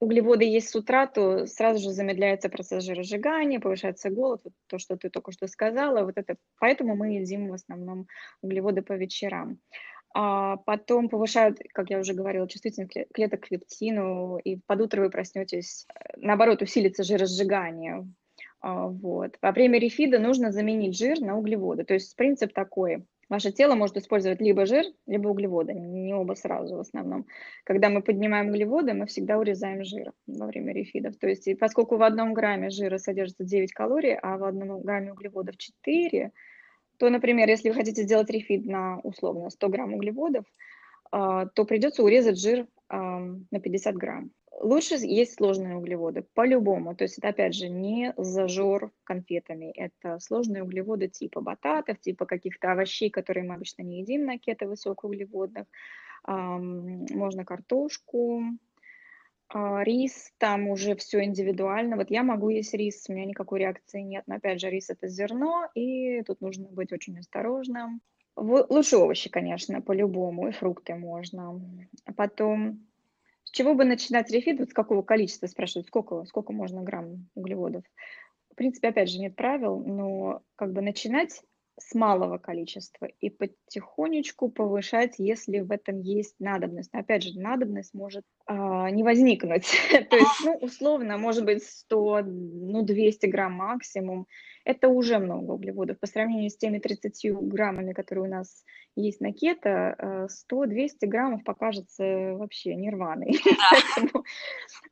[0.00, 4.96] углеводы есть с утра, то сразу же замедляется процесс жиросжигания, повышается голод, вот то, что
[4.96, 6.04] ты только что сказала.
[6.04, 8.06] Вот это, поэтому мы едим в основном
[8.40, 9.58] углеводы по вечерам.
[10.14, 15.10] А потом повышают, как я уже говорила, чувствительность клеток к лептину, и под утро вы
[15.10, 18.06] проснетесь, э, наоборот, усилится жиросжигание.
[18.60, 19.36] А, вот.
[19.40, 21.84] Во время рефида нужно заменить жир на углеводы.
[21.84, 23.04] То есть принцип такой.
[23.28, 27.26] Ваше тело может использовать либо жир, либо углеводы, не оба сразу в основном.
[27.64, 31.18] Когда мы поднимаем углеводы, мы всегда урезаем жир во время рефидов.
[31.18, 35.58] То есть, поскольку в одном грамме жира содержится 9 калорий, а в одном грамме углеводов
[35.58, 36.32] 4,
[36.98, 40.44] то, например, если вы хотите сделать рефид на условно 100 грамм углеводов,
[41.10, 44.30] а, то придется урезать жир на 50 грамм.
[44.60, 46.96] Лучше есть сложные углеводы, по-любому.
[46.96, 49.70] То есть это, опять же, не зажор конфетами.
[49.76, 54.66] Это сложные углеводы типа бататов, типа каких-то овощей, которые мы обычно не едим на кето
[54.66, 55.66] высокоуглеводных.
[56.26, 58.42] Можно картошку,
[59.48, 61.96] а, рис, там уже все индивидуально.
[61.96, 64.24] Вот я могу есть рис, у меня никакой реакции нет.
[64.26, 68.02] Но опять же, рис это зерно, и тут нужно быть очень осторожным.
[68.36, 71.60] Лучше овощи, конечно, по-любому, и фрукты можно.
[72.16, 72.86] Потом,
[73.42, 74.60] с чего бы начинать рефит?
[74.60, 77.84] Вот с какого количества спрашивают, сколько, сколько можно грамм углеводов?
[78.52, 81.42] В принципе, опять же, нет правил, но как бы начинать
[81.78, 86.92] с малого количества и потихонечку повышать, если в этом есть надобность.
[86.92, 89.66] Но опять же, надобность может а, не возникнуть.
[90.10, 94.26] То есть, ну, условно, может быть 100, ну, 200 грамм максимум.
[94.64, 95.98] Это уже много углеводов.
[95.98, 98.64] По сравнению с теми 30 граммами, которые у нас
[98.96, 103.40] есть на кето, 100-200 э, граммов покажется вообще нирваной.
[103.94, 104.24] Поэтому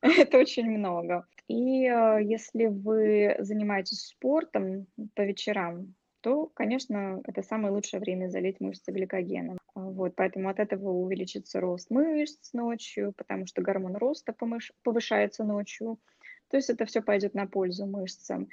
[0.02, 1.26] это очень много.
[1.48, 5.94] И э, если вы занимаетесь спортом по вечерам,
[6.26, 9.58] то, конечно, это самое лучшее время залить мышцы гликогеном.
[9.76, 14.34] А, вот, поэтому от этого увеличится рост мышц ночью, потому что гормон роста
[14.82, 16.00] повышается ночью.
[16.50, 18.48] То есть это все пойдет на пользу мышцам.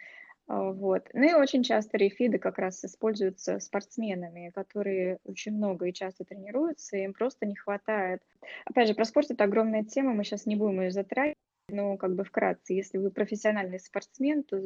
[0.46, 1.10] А, вот.
[1.14, 6.98] Ну и очень часто рефиды как раз используются спортсменами, которые очень много и часто тренируются,
[6.98, 8.22] им просто не хватает.
[8.66, 11.38] Опять же, про спорт это огромная тема, мы сейчас не будем ее затрагивать,
[11.70, 14.60] но как бы вкратце, если вы профессиональный спортсмен, то,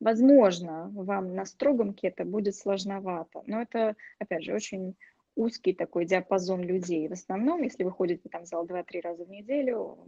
[0.00, 3.42] возможно, вам на строгом кето будет сложновато.
[3.46, 4.96] Но это, опять же, очень
[5.36, 7.08] узкий такой диапазон людей.
[7.08, 9.98] В основном, если вы ходите там в зал 2-3 раза в неделю,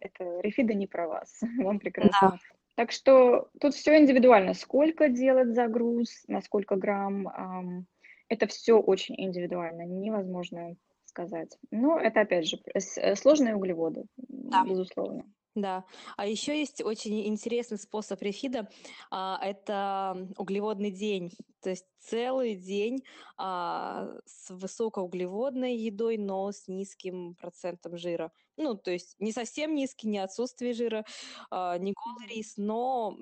[0.00, 1.40] это рефида не про вас.
[1.58, 2.38] Вам прекрасно да.
[2.74, 4.54] Так что тут все индивидуально.
[4.54, 7.86] Сколько делать загруз, на сколько грамм,
[8.28, 11.58] это все очень индивидуально, невозможно сказать.
[11.70, 14.64] Но это, опять же, э, сложные углеводы, да.
[14.66, 15.24] безусловно.
[15.56, 15.84] Да,
[16.16, 18.70] а еще есть очень интересный способ рефида,
[19.10, 23.04] а, это углеводный день, то есть целый день
[23.36, 28.32] а, с высокоуглеводной едой, но с низким процентом жира.
[28.56, 31.04] Ну, то есть не совсем низкий, не отсутствие жира,
[31.50, 33.18] а, не голый рис, но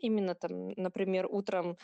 [0.00, 1.76] именно там, например, утром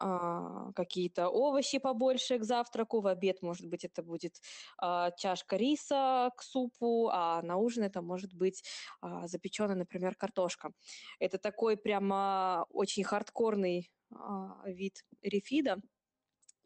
[0.00, 4.40] а, какие-то овощи побольше к завтраку, в обед, может быть, это будет
[4.78, 8.64] а, чашка риса к супу, а на ужин это может быть
[9.00, 10.72] а, запеченная, например, картошка.
[11.18, 15.80] Это такой прямо очень хардкорный а, вид рефида.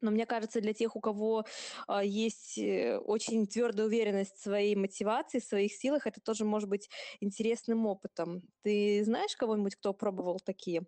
[0.01, 1.47] Но мне кажется, для тех, у кого
[1.87, 6.69] а, есть э, очень твердая уверенность в своей мотивации, в своих силах, это тоже может
[6.69, 8.43] быть интересным опытом.
[8.63, 10.83] Ты знаешь кого-нибудь, кто пробовал такие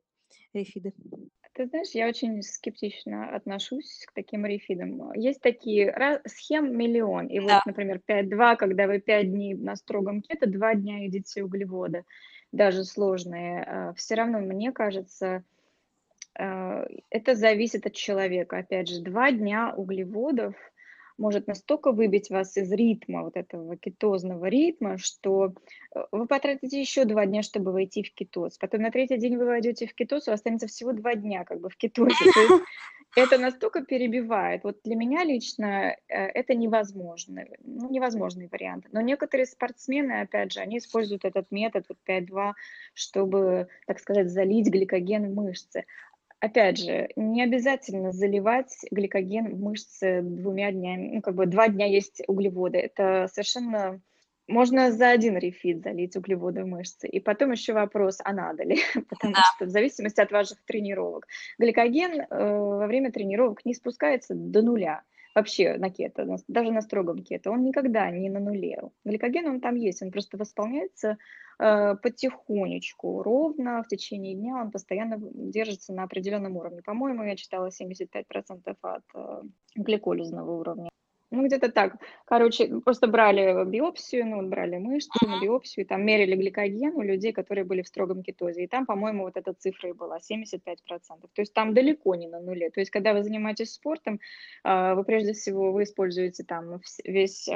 [0.52, 0.92] рефиды?
[1.56, 5.10] Ты знаешь, я очень скептично отношусь к таким рефидам.
[5.14, 7.28] Есть такие схем миллион.
[7.28, 7.54] И да.
[7.54, 12.04] вот, например, 5-2, когда вы 5 дней на строгом кето, 2 дня едите углеводы,
[12.52, 13.62] даже сложные.
[13.62, 15.44] А, Все равно, мне кажется,
[16.38, 18.58] а, это зависит от человека.
[18.58, 20.54] Опять же, 2 дня углеводов–
[21.18, 25.54] может настолько выбить вас из ритма, вот этого кетозного ритма, что
[25.94, 28.58] э, вы потратите еще два дня, чтобы войти в кетоз.
[28.58, 31.60] Потом на третий день вы войдете в кетоз, у вас останется всего два дня как
[31.60, 32.14] бы в кетозе.
[32.32, 32.64] То есть
[33.16, 34.64] это настолько перебивает.
[34.64, 38.86] Вот для меня лично э, это невозможно, ну, невозможный вариант.
[38.92, 42.52] Но некоторые спортсмены, опять же, они используют этот метод вот 5-2,
[42.94, 45.84] чтобы, так сказать, залить гликоген в мышцы.
[46.46, 51.16] Опять же, не обязательно заливать гликоген в мышцы двумя днями.
[51.16, 52.78] Ну, как бы два дня есть углеводы.
[52.78, 54.00] Это совершенно...
[54.46, 57.08] Можно за один рефит залить углеводы в мышцы.
[57.08, 58.78] И потом еще вопрос, а надо ли?
[59.08, 59.42] Потому да.
[59.56, 61.26] что в зависимости от ваших тренировок.
[61.58, 65.02] Гликоген э, во время тренировок не спускается до нуля
[65.36, 68.80] вообще на кето, даже на строгом кето, он никогда не на нуле.
[69.04, 71.18] Гликоген он там есть, он просто восполняется
[71.58, 76.80] э, потихонечку, ровно в течение дня он постоянно держится на определенном уровне.
[76.82, 79.42] По-моему, я читала 75% от э,
[79.76, 80.88] гликолизного уровня.
[81.30, 81.96] Ну, где-то так.
[82.24, 87.64] Короче, просто брали биопсию, ну, брали мышцы на биопсию, там мерили гликоген у людей, которые
[87.64, 88.64] были в строгом кетозе.
[88.64, 90.76] И там, по-моему, вот эта цифра и была 75%.
[91.34, 92.70] То есть там далеко не на нуле.
[92.70, 94.20] То есть когда вы занимаетесь спортом,
[94.62, 97.48] а, вы прежде всего вы используете там весь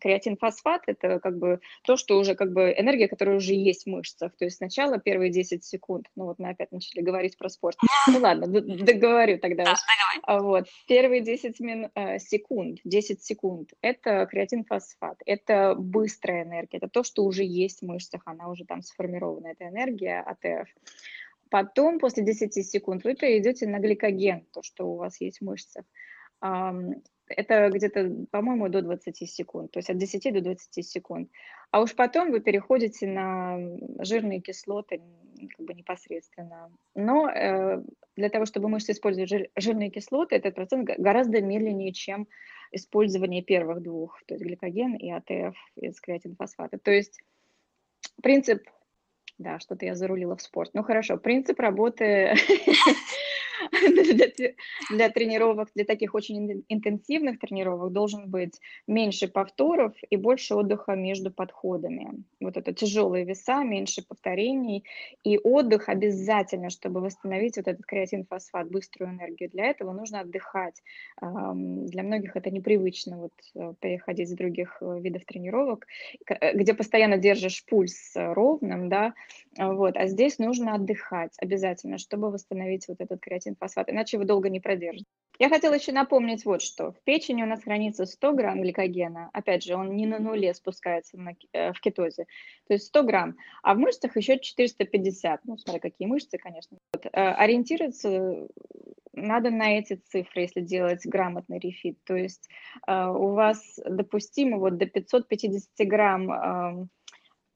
[0.00, 0.82] креатин-фосфат.
[0.86, 4.36] Это как бы то, что уже как бы энергия, которая уже есть в мышцах.
[4.36, 7.76] То есть сначала первые 10 секунд, ну вот мы опять начали говорить про спорт.
[8.08, 9.64] Ну ладно, договорю тогда.
[9.64, 10.66] Да, вот.
[10.88, 13.70] Первые 10 мин, э, секунд, 10 10 секунд.
[13.80, 18.82] Это креатин-фосфат, это быстрая энергия, это то, что уже есть в мышцах, она уже там
[18.82, 20.68] сформирована, это энергия АТФ.
[21.50, 25.84] Потом, после 10 секунд, вы перейдете на гликоген, то, что у вас есть в мышцах.
[26.40, 31.30] Это где-то, по-моему, до 20 секунд, то есть от 10 до 20 секунд.
[31.70, 33.58] А уж потом вы переходите на
[34.00, 35.00] жирные кислоты
[35.56, 36.70] как бы непосредственно.
[36.94, 37.82] Но э,
[38.16, 42.28] для того, чтобы мышцы использовать жирные кислоты, этот процесс гораздо медленнее, чем
[42.70, 46.78] использование первых двух, то есть гликоген и АТФ из креатинфосфата.
[46.78, 47.20] То есть
[48.22, 48.62] принцип,
[49.38, 50.70] да, что-то я зарулила в спорт.
[50.74, 52.34] Ну хорошо, принцип работы
[54.14, 54.52] для,
[54.90, 61.30] для тренировок, для таких очень интенсивных тренировок должен быть меньше повторов и больше отдыха между
[61.30, 62.24] подходами.
[62.40, 64.84] Вот это тяжелые веса, меньше повторений
[65.24, 69.50] и отдых обязательно, чтобы восстановить вот этот креатин-фосфат, быструю энергию.
[69.50, 70.82] Для этого нужно отдыхать.
[71.20, 75.86] Для многих это непривычно вот э, переходить с других э, видов тренировок,
[76.26, 79.14] э, где постоянно держишь пульс ровным, да,
[79.58, 84.48] вот, а здесь нужно отдыхать обязательно, чтобы восстановить вот этот креатин фосфат, иначе вы долго
[84.48, 85.06] не продержите.
[85.38, 86.92] Я хотела еще напомнить вот что.
[86.92, 89.30] В печени у нас хранится 100 грамм гликогена.
[89.32, 92.26] Опять же, он не на нуле спускается на, э, в кетозе.
[92.68, 93.36] То есть 100 грамм.
[93.62, 95.40] А в мышцах еще 450.
[95.44, 96.78] Ну, смотри, какие мышцы, конечно.
[96.92, 98.46] Вот, э, ориентироваться
[99.14, 101.98] надо на эти цифры, если делать грамотный рефит.
[102.04, 102.48] То есть
[102.86, 106.86] э, у вас допустимо вот до 550 грамм э,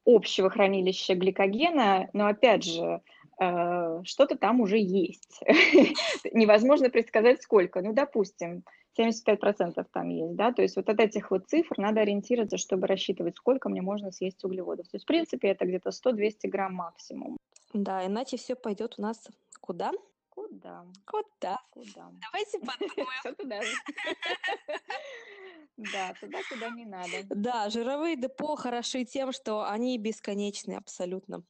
[0.07, 3.03] общего хранилища гликогена, но опять же,
[3.41, 5.41] э, что-то там уже есть.
[6.33, 7.83] Невозможно предсказать сколько.
[7.83, 8.63] Ну, допустим,
[8.99, 13.37] 75% там есть, да, то есть вот от этих вот цифр надо ориентироваться, чтобы рассчитывать,
[13.37, 14.89] сколько мне можно съесть углеводов.
[14.89, 17.37] То есть, в принципе, это где-то 100-200 грамм максимум.
[17.75, 19.29] Да, иначе все пойдет у нас
[19.61, 19.93] куда?
[20.31, 20.85] Куда?
[21.07, 21.61] Куда?
[21.71, 22.11] Куда?
[22.23, 23.09] Давайте подумаем.
[23.21, 23.73] Все туда же.
[25.77, 27.25] Да, туда, куда не надо.
[27.29, 31.45] Да, жировые депо хороши тем, что они бесконечны абсолютно.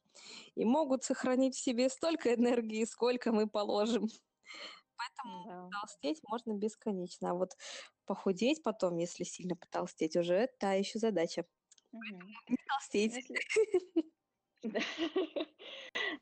[0.55, 4.09] И могут сохранить в себе столько энергии, сколько мы положим.
[4.97, 5.79] Поэтому да.
[5.79, 7.31] толстеть можно бесконечно.
[7.31, 7.51] А вот
[8.05, 11.45] похудеть потом, если сильно потолстеть, уже та еще задача.
[11.91, 12.03] Угу.
[12.49, 13.15] Не толстеть.
[13.15, 13.37] Если...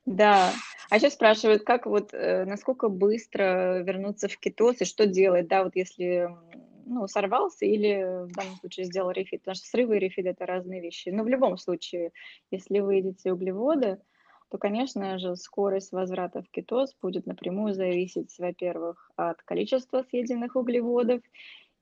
[0.05, 0.53] Да.
[0.89, 5.63] А сейчас спрашивают, как вот, э, насколько быстро вернуться в кетоз и что делать, да,
[5.63, 6.29] вот если
[6.85, 10.81] ну, сорвался или в данном случае сделал рефит, потому что срывы и рефит– это разные
[10.81, 11.09] вещи.
[11.09, 12.11] Но в любом случае,
[12.51, 13.99] если вы едите углеводы,
[14.49, 21.21] то, конечно же, скорость возврата в кетоз будет напрямую зависеть, во-первых, от количества съеденных углеводов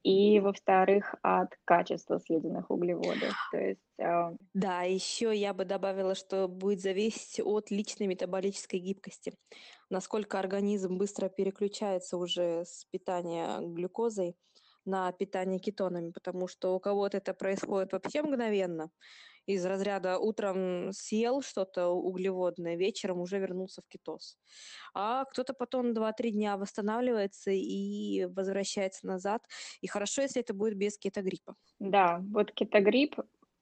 [0.04, 3.34] и, во-вторых, от качества съеденных углеводов.
[3.52, 4.32] То есть, э...
[4.54, 9.34] Да, еще я бы добавила, что будет зависеть от личной метаболической гибкости.
[9.90, 14.36] Насколько организм быстро переключается уже с питания глюкозой
[14.86, 18.90] на питание кетонами, потому что у кого-то это происходит вообще мгновенно,
[19.46, 24.38] из разряда утром съел что-то углеводное, вечером уже вернулся в кетоз.
[24.94, 29.44] А кто-то потом 2-3 дня восстанавливается и возвращается назад.
[29.82, 31.56] И хорошо, если это будет без кетогриппа.
[31.80, 33.16] Да, вот кетогрипп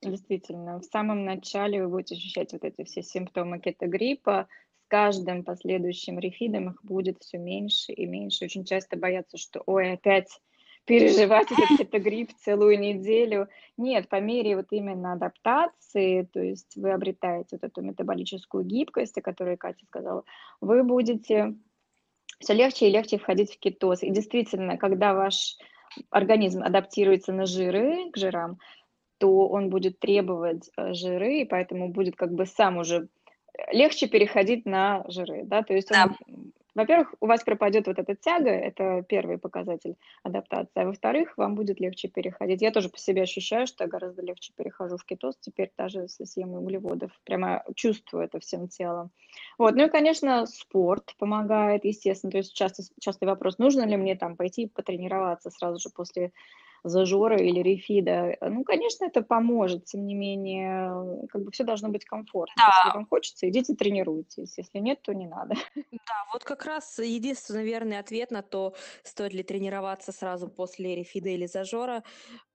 [0.03, 4.47] Действительно, в самом начале вы будете ощущать вот эти все симптомы кетогриппа,
[4.83, 8.45] с каждым последующим рефидом их будет все меньше и меньше.
[8.45, 10.41] Очень часто боятся, что ой, опять
[10.85, 13.47] переживать этот кетогрипп целую неделю.
[13.77, 19.21] Нет, по мере вот именно адаптации, то есть вы обретаете вот эту метаболическую гибкость, о
[19.21, 20.23] которой Катя сказала,
[20.59, 21.55] вы будете
[22.39, 24.03] все легче и легче входить в кетоз.
[24.03, 25.57] И действительно, когда ваш
[26.09, 28.57] организм адаптируется на жиры, к жирам,
[29.19, 33.07] то он будет требовать э, жиры, и поэтому будет как бы сам уже
[33.71, 36.35] легче переходить на жиры, да, то есть он да.
[36.73, 41.81] Во-первых, у вас пропадет вот эта тяга, это первый показатель адаптации, а во-вторых, вам будет
[41.81, 42.61] легче переходить.
[42.61, 46.23] Я тоже по себе ощущаю, что я гораздо легче перехожу в кетоз, теперь даже если
[46.23, 49.11] съем углеводов, прямо чувствую это всем телом.
[49.57, 54.15] Вот, ну и, конечно, спорт помогает, естественно, то есть часто, частый вопрос, нужно ли мне
[54.15, 56.31] там пойти потренироваться сразу же после
[56.83, 58.37] зажора или рефида.
[58.41, 62.53] Ну, конечно, это поможет, тем не менее, как бы все должно быть комфортно.
[62.57, 62.83] Да.
[62.83, 65.55] Если вам хочется, идите тренируйтесь, если нет, то не надо.
[66.11, 71.29] Да, вот как раз единственный верный ответ на то, стоит ли тренироваться сразу после рефида
[71.29, 72.03] или зажора.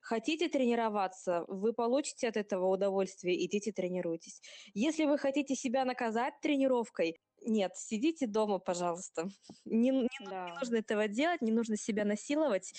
[0.00, 4.40] Хотите тренироваться, вы получите от этого удовольствие, идите тренируйтесь.
[4.74, 9.28] Если вы хотите себя наказать тренировкой, нет, сидите дома, пожалуйста.
[9.64, 10.46] Не, не, да.
[10.46, 12.72] не нужно этого делать, не нужно себя насиловать.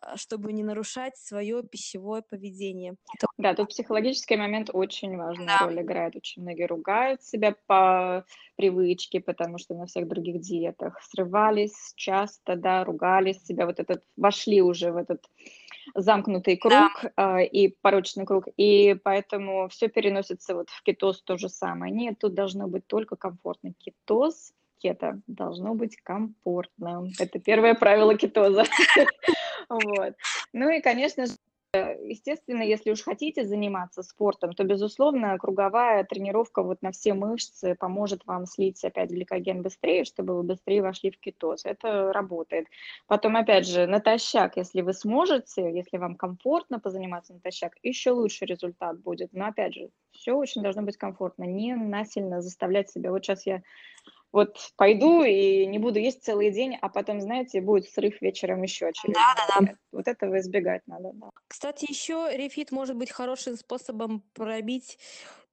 [0.00, 2.96] А, чтобы не нарушать свое пищевое поведение.
[3.38, 5.58] Да, тут психологический момент очень важную да.
[5.60, 6.16] роль играет.
[6.16, 8.24] Очень многие ругают себя по
[8.56, 14.60] привычке, потому что на всех других диетах срывались часто, да, ругались себя, вот этот, вошли
[14.60, 15.24] уже в этот
[15.94, 16.72] замкнутый круг
[17.16, 17.40] да.
[17.40, 21.92] э, и порочный круг, и поэтому все переносится вот в кетоз то же самое.
[21.92, 27.08] Нет, тут должно быть только комфортный кетоз, кето должно быть комфортно.
[27.18, 28.64] Это первое правило кетоза.
[29.68, 30.14] Вот.
[30.52, 31.32] Ну и, конечно же,
[31.74, 38.26] естественно, если уж хотите заниматься спортом, то, безусловно, круговая тренировка вот на все мышцы поможет
[38.26, 41.64] вам слить опять гликоген быстрее, чтобы вы быстрее вошли в кетоз.
[41.64, 42.66] Это работает.
[43.06, 49.00] Потом, опять же, натощак, если вы сможете, если вам комфортно позаниматься натощак, еще лучше результат
[49.00, 49.32] будет.
[49.32, 51.44] Но, опять же, все очень должно быть комфортно.
[51.44, 53.10] Не насильно заставлять себя.
[53.10, 53.62] Вот сейчас я
[54.32, 58.86] вот пойду и не буду есть целый день, а потом, знаете, будет срыв вечером еще
[58.86, 59.22] очередной.
[59.36, 59.74] Да, да, да.
[59.92, 61.30] Вот этого избегать надо, да.
[61.48, 64.98] Кстати, еще рефит может быть хорошим способом пробить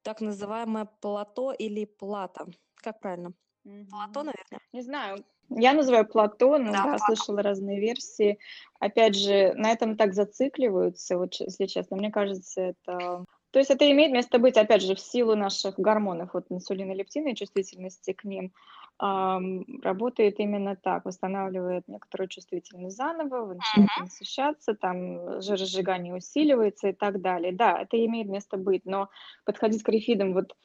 [0.01, 2.45] так называемое плато или плата.
[2.75, 3.33] Как правильно?
[3.63, 4.59] Плато, наверное?
[4.73, 5.23] Не знаю.
[5.49, 8.39] Я называю плато, но да, да слышала разные версии.
[8.79, 11.97] Опять же, на этом так зацикливаются, вот если честно.
[11.97, 13.23] Мне кажется, это
[13.53, 17.29] то есть это имеет место быть, опять же, в силу наших гормонов, вот инсулина, лептина
[17.29, 18.51] и чувствительности к ним,
[18.99, 27.21] работает именно так, восстанавливает некоторую чувствительность заново, вы начинаете насыщаться, там жиросжигание усиливается и так
[27.21, 27.53] далее.
[27.53, 29.09] Да, это имеет место быть, но
[29.45, 30.55] подходить к рефидам вот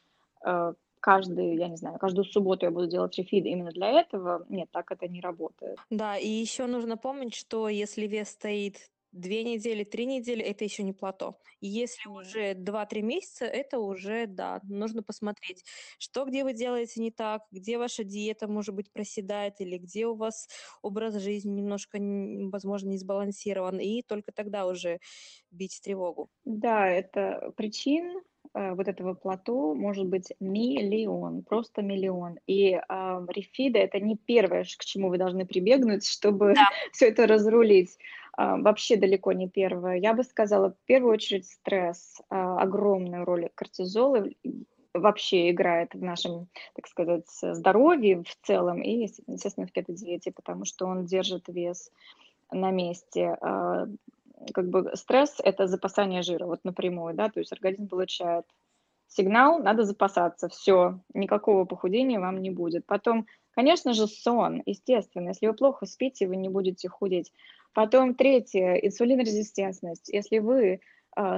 [0.46, 4.70] э, каждый, я не знаю, каждую субботу я буду делать рефиды именно для этого, нет,
[4.70, 5.78] так это не работает.
[5.90, 10.82] Да, и еще нужно помнить, что если вес стоит две недели, три недели это еще
[10.82, 11.40] не плато.
[11.60, 12.08] Если Нет.
[12.08, 15.64] уже 2-3 месяца, это уже, да, нужно посмотреть,
[15.98, 20.14] что где вы делаете не так, где ваша диета, может быть, проседает, или где у
[20.14, 20.48] вас
[20.82, 21.98] образ жизни немножко,
[22.52, 24.98] возможно, не сбалансирован, и только тогда уже
[25.50, 26.28] бить тревогу.
[26.44, 28.22] Да, это причин
[28.54, 32.38] э, вот этого плато может быть миллион, просто миллион.
[32.46, 32.80] И э,
[33.28, 36.64] рефида это не первое, к чему вы должны прибегнуть, чтобы Да.
[36.92, 37.98] все это разрулить.
[38.38, 39.96] А, вообще далеко не первое.
[39.96, 42.20] Я бы сказала, в первую очередь стресс.
[42.30, 44.28] А, огромную роль кортизола
[44.94, 50.86] вообще играет в нашем, так сказать, здоровье в целом и, естественно, в кетодиете, потому что
[50.86, 51.90] он держит вес
[52.52, 53.36] на месте.
[53.40, 53.88] А,
[54.54, 58.46] как бы стресс– это запасание жира, вот напрямую, да, то есть организм получает
[59.08, 62.86] сигнал, надо запасаться, все, никакого похудения вам не будет.
[62.86, 67.32] Потом, конечно же, сон, естественно, если вы плохо спите, вы не будете худеть.
[67.72, 70.08] Потом третье, инсулинорезистентность.
[70.08, 70.80] Если вы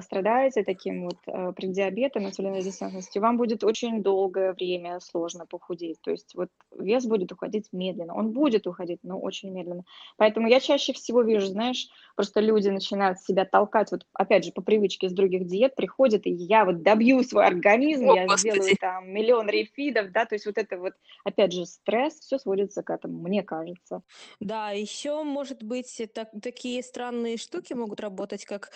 [0.02, 6.00] страдаете таким вот а, преддиабетом, инсулинорезистентностью, вам будет очень долгое время сложно похудеть.
[6.02, 8.14] То есть вот вес будет уходить медленно.
[8.14, 9.84] Он будет уходить, но очень медленно.
[10.16, 14.62] Поэтому я чаще всего вижу, знаешь, просто люди начинают себя толкать, вот опять же, по
[14.62, 18.50] привычке с других диет, приходят, и я вот добью свой организм, О, я Господи.
[18.50, 20.92] сделаю там миллион рефидов, да, то есть вот это вот,
[21.24, 24.02] опять же, стресс, все сводится к этому, мне кажется.
[24.40, 28.70] Да, еще, может быть, так, такие странные штуки могут работать, как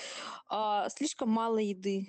[0.49, 2.07] а, слишком мало еды.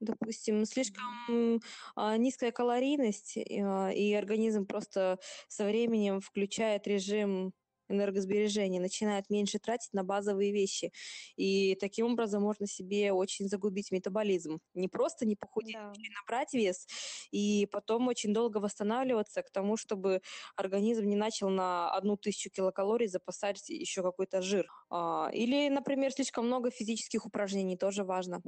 [0.00, 1.60] Допустим, слишком
[1.94, 5.18] а, низкая калорийность, а, и организм просто
[5.48, 7.52] со временем включает режим
[7.90, 10.92] энергосбережения, начинает меньше тратить на базовые вещи.
[11.36, 14.60] И таким образом можно себе очень загубить метаболизм.
[14.74, 16.00] Не просто не похудеть, да.
[16.22, 16.86] набрать вес,
[17.30, 20.20] и потом очень долго восстанавливаться к тому, чтобы
[20.56, 24.66] организм не начал на одну тысячу килокалорий запасать еще какой-то жир.
[24.90, 28.42] А, или, например, слишком много физических упражнений, тоже важно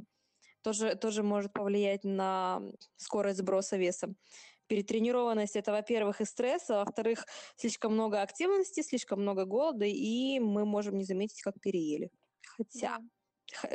[0.61, 2.61] тоже, тоже может повлиять на
[2.97, 4.15] скорость сброса веса.
[4.67, 10.65] Перетренированность– это, во-первых, и стресс, а во-вторых, слишком много активности, слишком много голода, и мы
[10.65, 12.09] можем не заметить, как переели.
[12.57, 12.99] Хотя,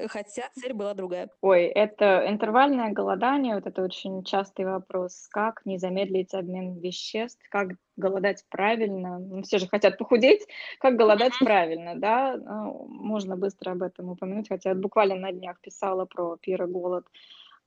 [0.08, 1.28] хотя цель была другая.
[1.42, 5.28] Ой, это интервальное голодание, вот это очень частый вопрос.
[5.28, 9.18] Как не замедлить обмен веществ, как голодать правильно?
[9.18, 10.46] Ну, все же хотят похудеть,
[10.80, 11.44] как голодать mm-hmm.
[11.44, 12.36] правильно, да?
[12.36, 16.72] Ну, можно быстро об этом упомянуть, хотя я буквально на днях писала про пироголод.
[16.72, 17.06] голод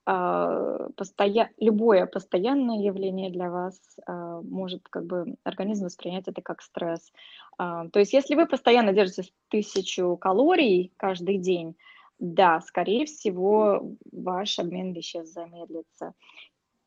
[0.06, 1.52] постоя...
[1.60, 7.12] любое постоянное явление для вас а, может как бы организм воспринять это как стресс.
[7.58, 11.76] А, то есть если вы постоянно держите тысячу калорий каждый день,
[12.20, 16.14] да, скорее всего, ваш обмен веществ замедлится.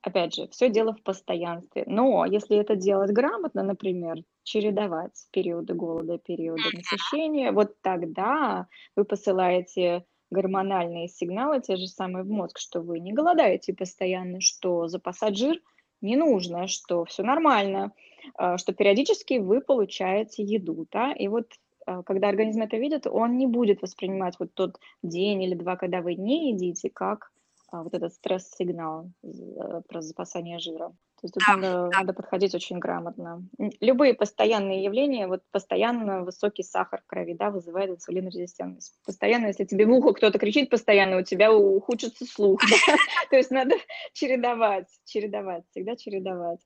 [0.00, 1.84] Опять же, все дело в постоянстве.
[1.86, 10.04] Но если это делать грамотно, например, чередовать периоды голода, периоды насыщения, вот тогда вы посылаете
[10.35, 15.61] гормональные сигналы те же самые в мозг, что вы не голодаете постоянно, что запасать жир
[16.01, 17.93] не нужно, что все нормально,
[18.35, 21.47] а, что периодически вы получаете еду, да, и вот
[21.87, 26.03] а, когда организм это видит, он не будет воспринимать вот тот день или два, когда
[26.03, 27.30] вы не едите, как
[27.70, 30.93] а, вот этот стресс-сигнал э, про запасание жира.
[31.20, 31.98] То есть тут да, надо, да.
[31.98, 33.42] надо подходить очень грамотно.
[33.80, 38.94] Любые постоянные явления, вот постоянно высокий сахар в крови, да, вызывает инсулинорезистентность.
[39.06, 42.60] Постоянно, если тебе в ухо кто-то кричит постоянно, у тебя ухудшится слух.
[43.30, 43.76] То есть надо
[44.12, 46.60] чередовать, чередовать, всегда чередовать.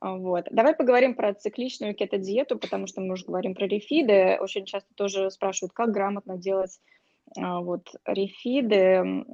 [0.00, 0.46] А, вот.
[0.50, 4.36] Давай поговорим про цикличную кето-диету, потому что мы уже говорим про рефиды.
[4.40, 6.78] Очень часто тоже спрашивают, как грамотно делать
[7.36, 9.24] вот рефиды.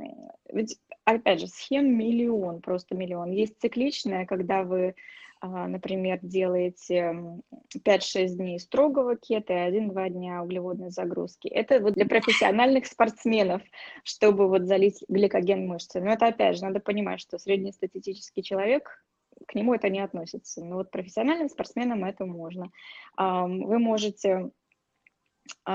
[0.52, 3.30] Ведь, опять же, схем миллион, просто миллион.
[3.30, 4.94] Есть цикличная, когда вы,
[5.40, 7.40] а, например, делаете
[7.84, 11.48] 5-6 дней строгого кета и 1-2 дня углеводной загрузки.
[11.48, 13.62] Это вот для профессиональных спортсменов,
[14.04, 16.00] чтобы вот залить гликоген мышцы.
[16.00, 19.04] Но это, опять же, надо понимать, что среднестатистический человек
[19.46, 20.64] к нему это не относится.
[20.64, 22.70] Но вот профессиональным спортсменам это можно.
[23.16, 24.50] Вы можете а,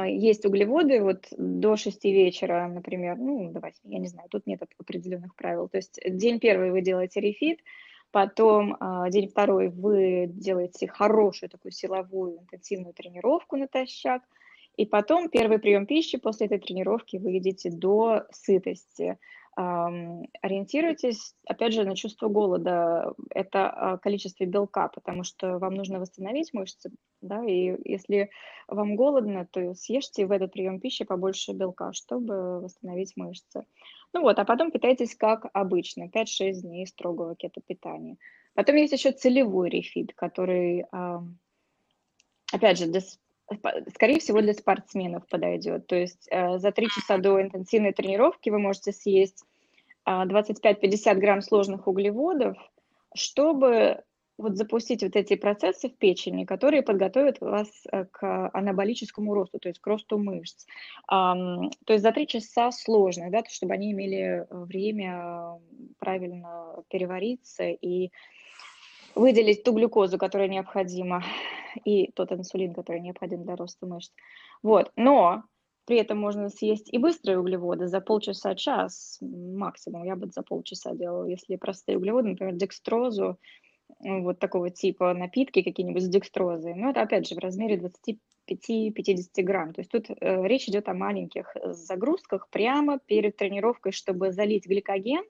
[0.05, 5.35] есть углеводы вот до 6 вечера, например, ну, давайте, я не знаю, тут нет определенных
[5.35, 5.67] правил.
[5.67, 7.59] То есть день первый вы делаете рефит,
[8.11, 14.21] потом а, день второй вы делаете хорошую такую силовую интенсивную тренировку натощак,
[14.77, 19.17] и потом первый прием пищи после этой тренировки вы едите до сытости.
[19.55, 23.13] Ориентируйтесь, опять же, на чувство голода.
[23.29, 26.91] Это а, количество белка, потому что вам нужно восстановить мышцы,
[27.21, 28.31] да, и если
[28.67, 33.65] вам голодно, то съешьте в этот прием пищи побольше белка, чтобы восстановить мышцы.
[34.11, 38.17] Ну вот, а потом питайтесь как обычно, 5-6 дней строгого кето-питания.
[38.55, 40.85] Потом есть еще целевой рефит, который,
[42.51, 42.87] опять же,
[43.93, 45.87] скорее всего, для спортсменов подойдет.
[45.87, 49.43] То есть э, за три часа до интенсивной тренировки вы можете съесть
[50.07, 52.57] 25-50 а, грамм сложных углеводов,
[53.15, 54.03] чтобы
[54.37, 59.69] вот запустить вот эти процессы в печени, которые подготовят вас э, к анаболическому росту, то
[59.69, 60.65] есть к росту мышц.
[61.07, 65.59] То есть за три часа сложно, да, чтобы они имели время
[65.99, 68.11] правильно перевариться и
[69.15, 71.23] выделить ту глюкозу, которая необходима,
[71.83, 74.11] и тот инсулин, который необходим для роста мышц.
[74.61, 75.43] Вот, но
[75.85, 80.03] при этом можно съесть и быстрые углеводы за полчаса-час максимум.
[80.03, 83.39] Я бы за полчаса делала, если простые углеводы, например, декстрозу,
[83.99, 86.73] вот такого типа напитки какие-нибудь с декстрозой.
[86.73, 87.77] Но это, опять же, в размере
[88.49, 89.73] 25-50 грамм.
[89.73, 95.23] То есть тут э, речь идет о маленьких загрузках прямо перед тренировкой, чтобы залить гликоген,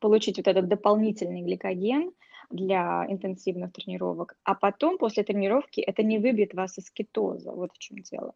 [0.00, 2.12] получить вот этот дополнительный гликоген
[2.50, 4.36] для интенсивных тренировок.
[4.44, 7.52] А потом, после тренировки, это не выбьет вас из кетоза.
[7.52, 8.34] Вот в чем дело.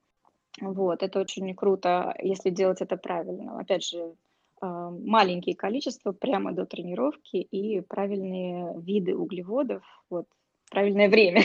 [0.61, 3.59] Вот, это очень круто, если делать это правильно.
[3.59, 4.15] Опять же,
[4.61, 10.27] а, маленькие количества прямо до тренировки и правильные виды углеводов, вот,
[10.71, 11.43] правильное время.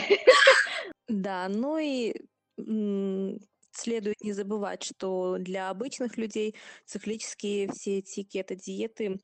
[1.08, 2.14] Да, ну и
[3.72, 6.56] следует не забывать, что для обычных людей
[6.86, 9.20] циклические все эти кето-диеты,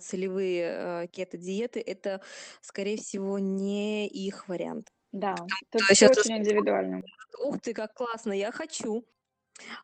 [0.00, 2.20] целевые а, кето-диеты, это,
[2.60, 4.92] скорее всего, не их вариант.
[5.12, 5.36] Да,
[5.70, 7.02] тут все очень индивидуально.
[7.44, 9.04] Ух ты, как классно, я хочу.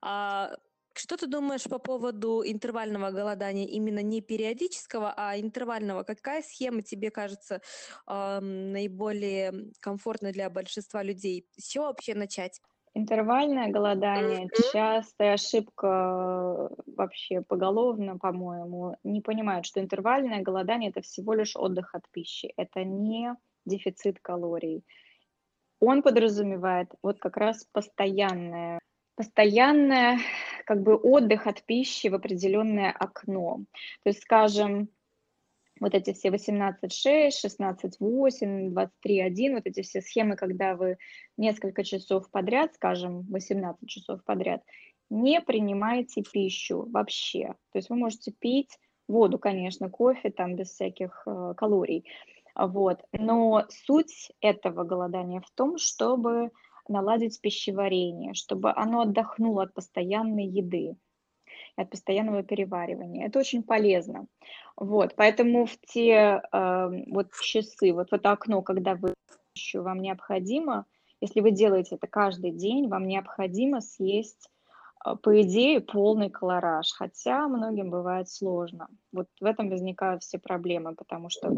[0.03, 0.57] А,
[0.95, 6.05] что ты думаешь по поводу интервального голодания, именно не периодического, а интервального?
[6.05, 7.61] Какая схема тебе кажется
[8.07, 11.49] э, наиболее комфортной для большинства людей?
[11.59, 12.61] С чего вообще начать?
[12.99, 14.73] Интервальное голодание mm-hmm.
[14.73, 22.05] частая ошибка вообще поголовно, по-моему, не понимают, что интервальное голодание это всего лишь отдых от
[22.11, 23.37] пищи, это не
[23.67, 24.83] дефицит калорий.
[25.79, 28.79] Он подразумевает вот как раз постоянное
[29.15, 30.19] постоянное
[30.65, 33.61] как бы отдых от пищи в определенное окно.
[34.05, 34.89] То есть, скажем,
[35.81, 40.97] вот эти все 18.6, 16.8, 23.1, вот эти все схемы, когда вы
[41.37, 44.63] несколько часов подряд, скажем, 18 часов подряд,
[45.11, 47.55] не принимаете пищу вообще.
[47.73, 52.05] То есть вы можете пить воду, конечно, кофе там без всяких э, калорий.
[52.57, 53.01] Вот.
[53.13, 56.51] Но суть этого голодания в том, чтобы
[56.89, 60.97] наладить пищеварение, чтобы оно отдохнуло от постоянной еды,
[61.77, 63.27] от постоянного переваривания.
[63.27, 64.27] Это очень полезно.
[64.77, 69.15] Вот, поэтому в те э, вот часы, вот в это окно, когда вы
[69.55, 70.87] еще вам необходимо,
[71.21, 74.51] если вы делаете это каждый день, вам необходимо съесть,
[75.05, 78.89] э, по идее, полный колораж, хотя многим бывает сложно.
[79.13, 81.55] Вот в этом возникают все проблемы, потому что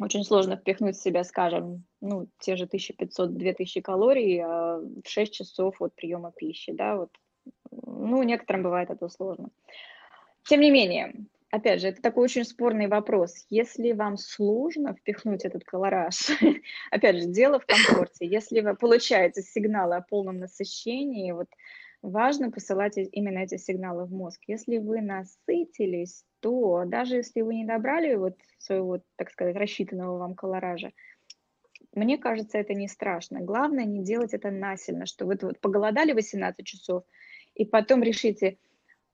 [0.00, 5.80] очень сложно впихнуть в себя, скажем, ну, те же 1500-2000 калорий а в 6 часов
[5.80, 7.10] от приема пищи, да, вот.
[7.82, 9.50] Ну, некоторым бывает это сложно.
[10.44, 11.14] Тем не менее,
[11.50, 13.46] опять же, это такой очень спорный вопрос.
[13.50, 16.30] Если вам сложно впихнуть этот колораж,
[16.90, 18.26] опять же, дело в комфорте.
[18.26, 21.48] Если вы получаете сигналы о полном насыщении, вот
[22.02, 24.40] важно посылать именно эти сигналы в мозг.
[24.46, 30.34] Если вы насытились, то даже если вы не добрали вот своего, так сказать, рассчитанного вам
[30.34, 30.92] колоража,
[31.94, 33.40] мне кажется, это не страшно.
[33.40, 37.04] Главное не делать это насильно, что вы вот поголодали 18 часов,
[37.54, 38.58] и потом решите,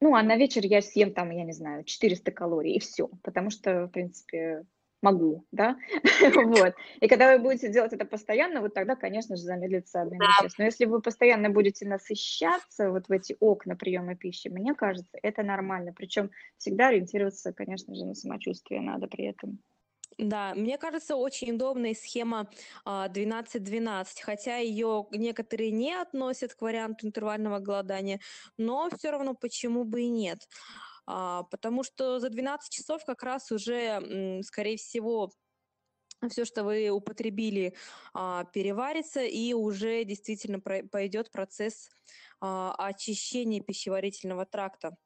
[0.01, 3.09] ну, а на вечер я съем там, я не знаю, 400 калорий, и все.
[3.23, 4.65] Потому что, в принципе,
[5.03, 5.77] могу, да,
[6.45, 6.75] вот.
[7.01, 10.59] И когда вы будете делать это постоянно, вот тогда, конечно же, замедлится обмен веществ.
[10.59, 15.43] Но если вы постоянно будете насыщаться вот в эти окна приема пищи, мне кажется, это
[15.43, 15.93] нормально.
[15.97, 19.59] Причем всегда ориентироваться, конечно же, на самочувствие надо при этом.
[20.19, 22.51] Да, мне кажется, очень удобная схема
[22.85, 28.21] 12-12, а, хотя ее некоторые не относят к варианту интервального голодания,
[28.57, 30.49] но все равно почему бы и нет.
[31.07, 35.31] А, потому что за 12 часов как раз уже, скорее всего,
[36.31, 37.75] все, что вы употребили,
[38.15, 41.91] а, переварится, и уже действительно пойдет процесс
[42.41, 44.97] очищения пищеварительного тракта.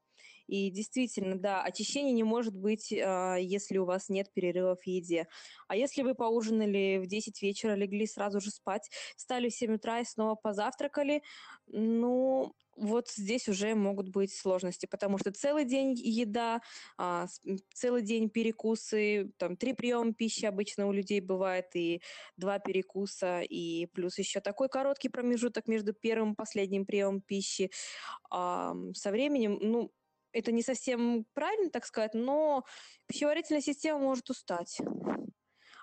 [0.46, 5.28] И действительно, да, очищение не может быть, э, если у вас нет перерывов в еде.
[5.68, 10.00] А если вы поужинали в 10 вечера, легли сразу же спать, встали в 7 утра
[10.00, 11.22] и снова позавтракали,
[11.66, 16.60] ну, вот здесь уже могут быть сложности, потому что целый день еда,
[16.96, 17.26] а,
[17.74, 22.02] целый день перекусы, там три приема пищи обычно у людей бывает, и
[22.36, 27.70] два перекуса, и плюс еще такой короткий промежуток между первым и последним приемом пищи.
[28.30, 29.92] А, со временем, ну,
[30.32, 32.64] это не совсем правильно, так сказать, но
[33.06, 34.78] пищеварительная система может устать.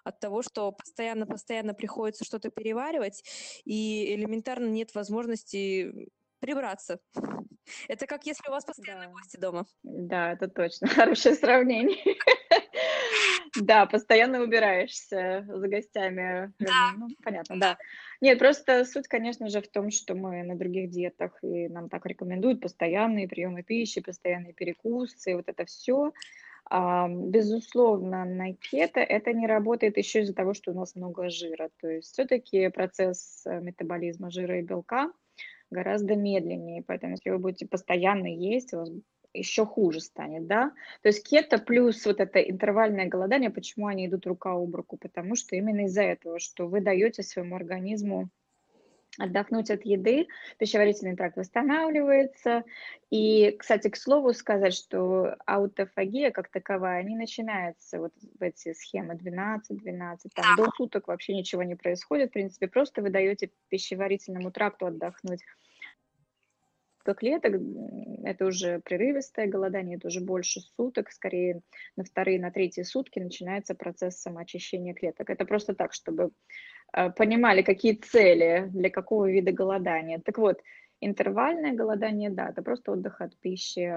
[0.03, 3.23] от того, что постоянно-постоянно приходится что-то переваривать,
[3.65, 6.99] и элементарно нет возможности прибраться.
[7.87, 9.11] Это как если у вас постоянно Да.
[9.11, 9.65] гости дома.
[9.83, 11.97] Да, это точно хорошее сравнение.
[13.55, 16.53] Да, постоянно убираешься за гостями.
[16.59, 16.91] Да.
[16.97, 17.77] Ну, понятно, да.
[18.21, 22.05] Нет, просто суть, конечно же, в том, что мы на других диетах, и нам так
[22.05, 26.11] рекомендуют постоянные приемы пищи, постоянные перекусы, вот это все.
[26.69, 31.69] Безусловно, на кето это не работает еще из-за того, что у нас много жира.
[31.81, 35.11] То есть все-таки процесс э, метаболизма жира и белка
[35.71, 36.83] гораздо медленнее.
[36.85, 38.89] Поэтому если вы будете постоянно есть, у вас
[39.33, 40.71] еще хуже станет, да.
[41.01, 44.97] То есть кето плюс вот это интервальное голодание, почему они идут рука об руку?
[44.97, 48.29] Потому что именно из-за этого, что вы даете своему организму
[49.17, 50.27] отдохнуть от еды,
[50.57, 52.63] пищеварительный тракт восстанавливается.
[53.09, 59.15] И, кстати, к слову сказать, что аутофагия как таковая не начинается вот в эти схемы
[59.15, 64.85] 12-12, там до суток вообще ничего не происходит, в принципе, просто вы даете пищеварительному тракту
[64.85, 65.41] отдохнуть
[67.03, 67.61] клеток,
[68.23, 71.61] это уже прерывистое голодание, это уже больше суток, скорее
[71.95, 75.29] на вторые, на третьи сутки начинается процесс самоочищения клеток.
[75.29, 76.31] Это просто так, чтобы
[76.93, 80.19] э, понимали, какие цели для какого вида голодания.
[80.19, 80.61] Так вот,
[81.01, 83.87] интервальное голодание, да, это просто отдых от пищи.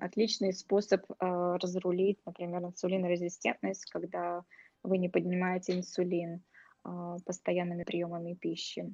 [0.00, 4.42] Отличный способ э, разрулить, например, инсулинорезистентность, когда
[4.82, 6.42] вы не поднимаете инсулин
[6.84, 8.90] э, постоянными приемами пищи.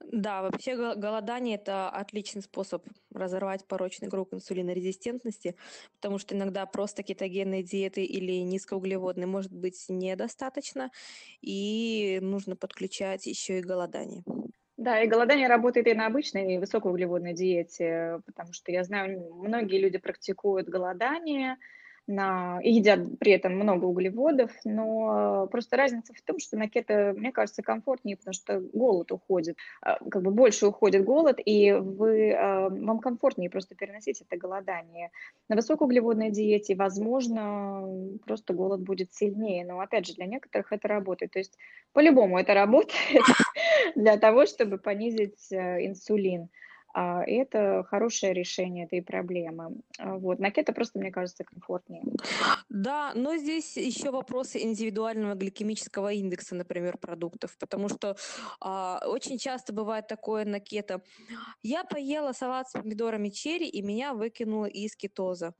[0.00, 5.56] Да, вообще голодание– это отличный способ разорвать порочный круг инсулинорезистентности,
[5.96, 10.90] потому что иногда просто кетогенной диеты или низкоуглеводной может быть недостаточно,
[11.40, 14.24] и нужно подключать еще и голодание.
[14.76, 19.78] Да, и голодание работает и на обычной и высокоуглеводной диете, потому что я знаю, многие
[19.78, 21.58] люди практикуют голодание,
[22.06, 27.14] на, и едят при этом много углеводов, но просто разница в том, что на кето,
[27.16, 32.32] мне кажется, комфортнее, потому что голод уходит, а, как бы больше уходит голод, и вы,
[32.32, 35.10] а, вам комфортнее просто переносить это голодание.
[35.48, 37.88] На высокоуглеводной диете, возможно,
[38.26, 41.32] просто голод будет сильнее, но опять же, для некоторых это работает.
[41.32, 41.56] То есть
[41.92, 43.24] по-любому это работает
[43.94, 46.48] для того, чтобы понизить э, инсулин.
[46.94, 49.80] А, и это хорошее решение этой проблемы.
[49.98, 50.38] А, вот.
[50.38, 52.04] На кето просто, мне кажется, комфортнее.
[52.68, 58.16] Да, но здесь еще вопросы индивидуального гликемического индекса, например, продуктов, потому что
[58.60, 61.02] а, очень часто бывает такое на кето.
[61.62, 65.54] Я поела салат с помидорами черри, и меня выкинуло из кетоза.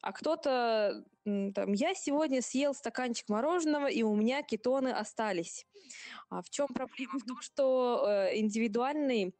[0.00, 5.66] А кто-то там, я сегодня съел стаканчик мороженого, и у меня кетоны остались.
[6.30, 7.18] А в чем проблема?
[7.18, 9.34] В том, что э, индивидуальный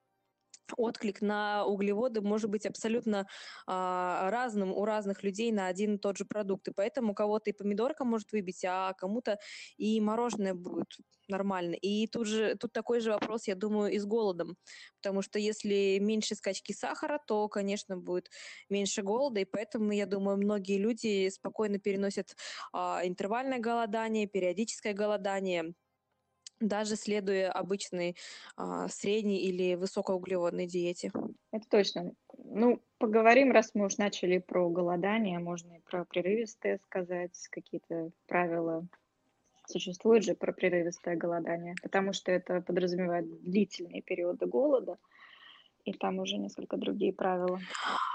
[0.76, 3.26] отклик на углеводы может быть абсолютно
[3.66, 6.68] а, разным у разных людей на один и тот же продукт.
[6.68, 9.38] И поэтому у кого-то и помидорка может выбить, а кому-то
[9.76, 10.96] и мороженое будет
[11.28, 11.74] нормально.
[11.74, 14.56] И тут же тут такой же вопрос, я думаю, и с голодом.
[15.00, 18.30] Потому что если меньше скачки сахара, то, конечно, будет
[18.68, 19.40] меньше голода.
[19.40, 22.36] И поэтому, я думаю, многие люди спокойно переносят
[22.72, 25.74] а, интервальное голодание, периодическое голодание,
[26.62, 28.16] даже следуя обычной
[28.56, 31.12] а, средней или высокоуглеводной диете.
[31.50, 32.12] Это точно.
[32.38, 38.86] Ну, поговорим, раз мы уж начали про голодание, можно и про прерывистое сказать, какие-то правила
[39.66, 44.98] существуют же про прерывистое голодание, потому что это подразумевает длительные периоды голода,
[45.84, 47.60] и там уже несколько другие правила.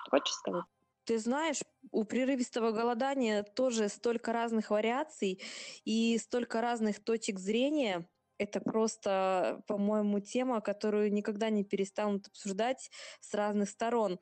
[0.09, 0.63] Хочешь сказать?
[1.05, 5.41] Ты знаешь, у прерывистого голодания тоже столько разных вариаций
[5.85, 8.05] и столько разных точек зрения,
[8.37, 14.19] это просто, по-моему, тема, которую никогда не перестанут обсуждать с разных сторон.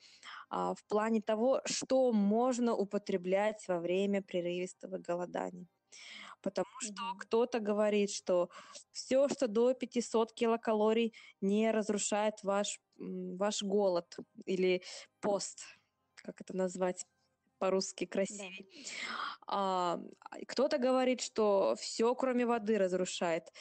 [0.50, 5.68] А, в плане того, что можно употреблять во время прерывистого голодания.
[6.42, 8.50] Потому что кто-то говорит, что
[8.92, 14.84] все, что до 500 килокалорий, не разрушает ваш, ваш голод или
[15.22, 15.64] пост,
[16.16, 17.06] как это назвать
[17.58, 18.66] по-русски красивее.
[18.80, 19.36] Да.
[19.48, 20.00] А,
[20.48, 23.52] кто-то говорит, что все, кроме воды, разрушает.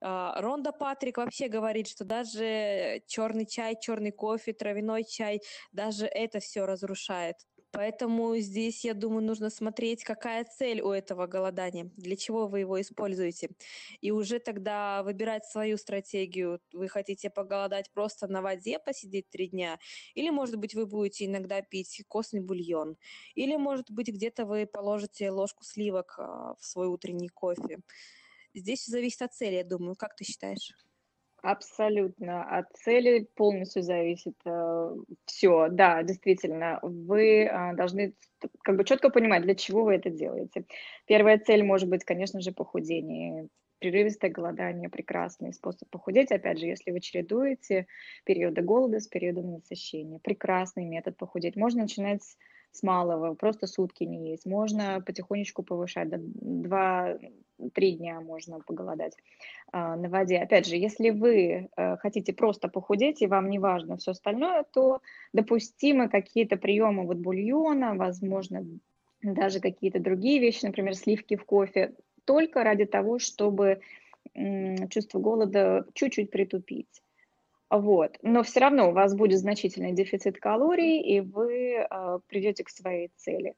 [0.00, 5.42] А, Ронда Патрик вообще говорит, что даже черный чай, черный кофе, травяной чай,
[5.72, 7.36] даже это все разрушает.
[7.74, 12.80] Поэтому здесь, я думаю, нужно смотреть, какая цель у этого голодания, для чего вы его
[12.80, 13.50] используете.
[14.00, 16.60] И уже тогда выбирать свою стратегию.
[16.72, 19.80] Вы хотите поголодать просто на воде, посидеть три дня,
[20.14, 22.96] или, может быть, вы будете иногда пить костный бульон,
[23.34, 27.80] или, может быть, где-то вы положите ложку сливок а, в свой утренний кофе.
[28.54, 29.96] Здесь зависит от цели, я думаю.
[29.96, 30.70] Как ты считаешь?
[31.44, 32.42] Абсолютно.
[32.42, 35.68] От цели полностью зависит э, все.
[35.68, 38.14] Да, действительно, вы э, должны
[38.62, 40.64] как бы четко понимать, для чего вы это делаете.
[41.06, 43.48] Первая цель может быть, конечно же, похудение.
[43.78, 46.32] Прерывистое голодание– прекрасный способ похудеть.
[46.32, 47.88] Опять же, если вы чередуете
[48.24, 50.20] периоды голода с периодом насыщения.
[50.20, 51.56] Прекрасный метод похудеть.
[51.56, 52.38] Можно начинать с
[52.74, 54.46] с малого, просто сутки не есть.
[54.46, 57.18] Можно потихонечку повышать, до 2-3
[57.92, 59.16] дня можно поголодать
[59.72, 60.38] а, на воде.
[60.38, 65.00] Опять же, если вы а, хотите просто похудеть и вам не важно все остальное, то
[65.32, 68.66] допустимы какие-то приемы вот бульона, возможно,
[69.22, 71.94] даже какие-то другие вещи, например, сливки в кофе,
[72.24, 73.80] только ради того, чтобы
[74.90, 77.03] чувство голода чуть-чуть притупить.
[77.74, 78.18] Вот.
[78.22, 83.10] Но все равно у вас будет значительный дефицит калорий, и вы э, придете к своей
[83.16, 83.54] цели.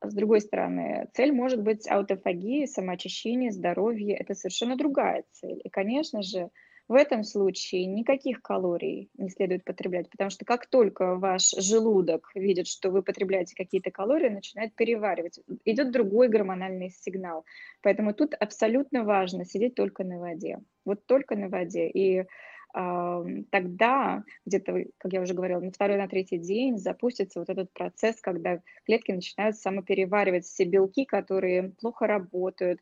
[0.00, 4.16] С другой стороны, цель может быть аутофагия, самоочищение, здоровье.
[4.16, 5.60] Это совершенно другая цель.
[5.64, 6.50] И, конечно же,
[6.86, 12.68] в этом случае никаких калорий не следует потреблять, потому что как только ваш желудок видит,
[12.68, 15.40] что вы потребляете какие-то калории, начинает переваривать.
[15.64, 17.44] Идет другой гормональный сигнал.
[17.82, 20.60] Поэтому тут абсолютно важно сидеть только на воде.
[20.84, 21.88] Вот только на воде.
[21.88, 22.26] И
[22.74, 28.20] тогда где-то, как я уже говорила, на второй, на третий день запустится вот этот процесс,
[28.20, 32.80] когда клетки начинают самопереваривать все белки, которые плохо работают,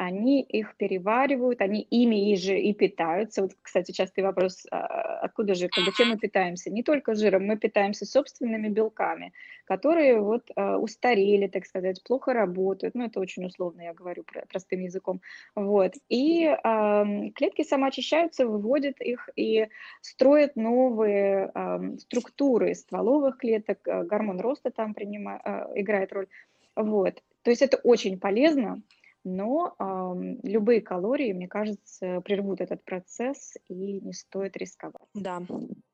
[0.00, 3.42] они их переваривают, они ими и же и питаются.
[3.42, 4.86] Вот, кстати, частый вопрос, а,
[5.20, 6.70] откуда же, как бы, чем мы питаемся?
[6.70, 9.34] Не только жиром, мы питаемся собственными белками,
[9.66, 12.94] которые вот а, устарели, так сказать, плохо работают.
[12.94, 15.20] Ну, это очень условно, я говорю простым языком.
[15.54, 15.92] Вот.
[16.08, 19.68] И э, клетки самоочищаются, выводят их и
[20.00, 26.28] строят новые э, структуры стволовых клеток, гормон роста там принимает, э, играет роль.
[26.74, 27.22] Вот.
[27.42, 28.82] То есть это очень полезно,
[29.24, 35.08] но э, любые калории, мне кажется, прервут этот процесс и не стоит рисковать.
[35.14, 35.42] Да,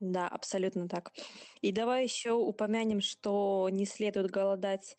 [0.00, 1.12] да, абсолютно так.
[1.60, 4.96] И давай еще упомянем, что не следует голодать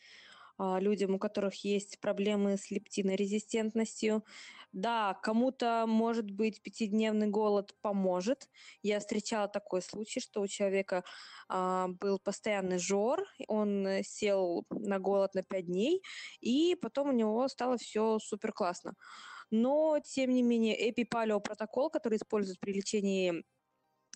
[0.58, 4.24] а, людям, у которых есть проблемы с лептинорезистентностью.
[4.78, 8.48] Да, кому-то, может быть, пятидневный голод поможет.
[8.84, 11.04] Я встречала такой случай, что у человека
[11.50, 16.04] а, был постоянный жор, он сел на голод на пять дней,
[16.42, 18.94] и потом у него стало все супер классно.
[19.50, 23.44] Но, тем не менее, эпипалеопротокол, который используют при лечении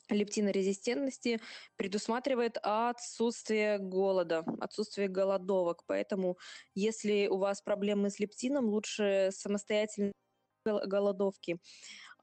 [0.10, 1.42] лептинорезистентности
[1.78, 5.84] предусматривает отсутствие голода, отсутствие голодовок.
[5.88, 6.38] Поэтому,
[6.76, 10.12] если у вас проблемы с лептином, лучше самостоятельно
[10.66, 11.60] голодовки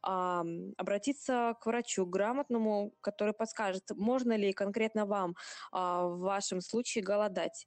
[0.00, 5.34] обратиться к врачу грамотному, который подскажет, можно ли конкретно вам
[5.72, 7.66] а, в вашем случае голодать.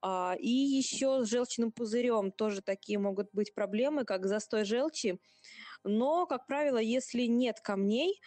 [0.00, 5.18] А, и еще с желчным пузырем тоже такие могут быть проблемы, как застой желчи.
[5.84, 8.20] Но, как правило, если нет камней,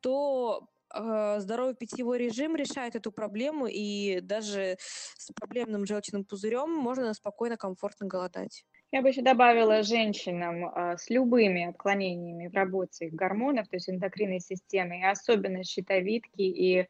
[0.00, 7.12] то э, здоровый питьевой режим решает эту проблему, и даже с проблемным желчным пузырем можно
[7.14, 8.64] спокойно, комфортно голодать.
[8.96, 13.90] Я бы еще добавила женщинам э, с любыми отклонениями в работе их гормонов, то есть
[13.90, 16.88] эндокринной системы, и особенно щитовидки и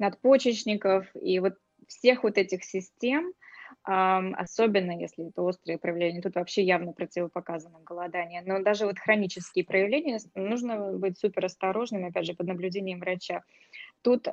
[0.00, 1.54] надпочечников, и вот
[1.86, 3.32] всех вот этих систем–
[3.84, 8.42] особенно если это острые проявления, тут вообще явно противопоказано голодание.
[8.44, 13.42] Но даже вот хронические проявления нужно быть супер осторожным, опять же, под наблюдением врача.
[14.02, 14.26] Тут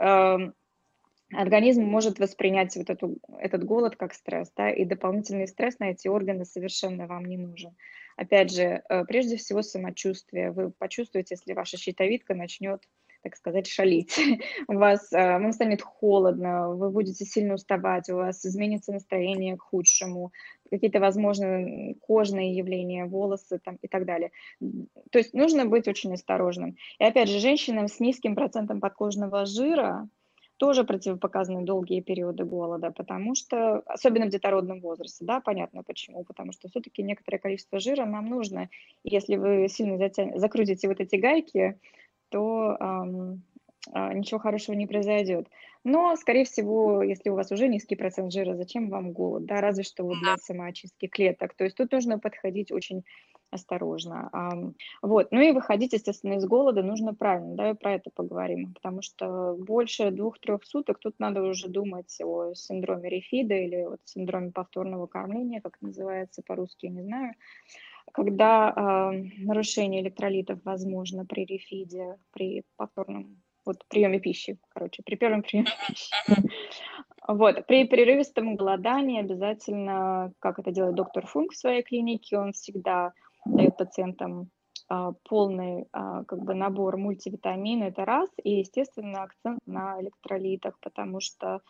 [1.36, 6.08] организм может воспринять вот эту, этот голод как стресс, да, и дополнительный стресс на эти
[6.08, 7.76] органы совершенно вам не нужен.
[8.16, 10.52] Опять же, э, прежде всего самочувствие.
[10.52, 12.84] Вы почувствуете, если ваша щитовидка начнет
[13.24, 14.20] так сказать, шалить.
[14.68, 19.62] У вас э, вам станет холодно, вы будете сильно уставать, у вас изменится настроение к
[19.62, 20.34] худшему,
[20.70, 24.32] какие-то, возможно, кожные явления, волосы там, и так далее.
[25.12, 26.76] То есть нужно быть очень осторожным.
[27.00, 30.10] И опять же, женщинам с низким процентом подкожного жира
[30.64, 36.54] тоже противопоказаны долгие периоды голода, потому что, особенно в детородном возрасте, да, понятно почему, потому
[36.54, 38.70] что все-таки некоторое количество жира нам нужно.
[39.04, 40.32] И если вы сильно затя...
[40.40, 41.78] закрутите вот эти гайки,
[42.30, 45.50] то а, ничего хорошего не произойдет.
[45.84, 49.44] Но, скорее всего, если у вас уже низкий процент жира, зачем вам голод?
[49.46, 51.56] Да, разве что вот для самоочистки клеток.
[51.56, 53.04] То есть тут нужно подходить очень
[53.54, 54.74] осторожно.
[55.02, 55.32] Вот.
[55.32, 59.56] Ну и выходить, естественно, из голода нужно правильно, да, и про это поговорим, потому что
[59.58, 65.62] больше двух-трех суток тут надо уже думать о синдроме рефида или вот синдроме повторного кормления,
[65.62, 67.34] как называется по-русски, не знаю
[68.12, 69.12] когда э,
[69.44, 76.14] нарушение электролитов возможно при рефиде, при повторном вот, приеме пищи, короче, при первом приеме пищи.
[77.26, 83.14] Вот, при прерывистом голодании обязательно, как это делает доктор Функ в своей клинике, он всегда
[83.46, 84.50] дает пациентам
[84.90, 91.20] а, полный а, как бы набор мультивитамин, это раз, и, естественно, акцент на электролитах, потому
[91.20, 91.62] что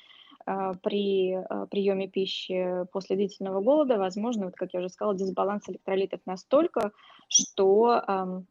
[0.45, 1.37] а, при
[1.69, 6.91] приеме пищи после длительного голода возможно, вот как я уже сказала, дисбаланс электролитов настолько,
[7.27, 8.43] что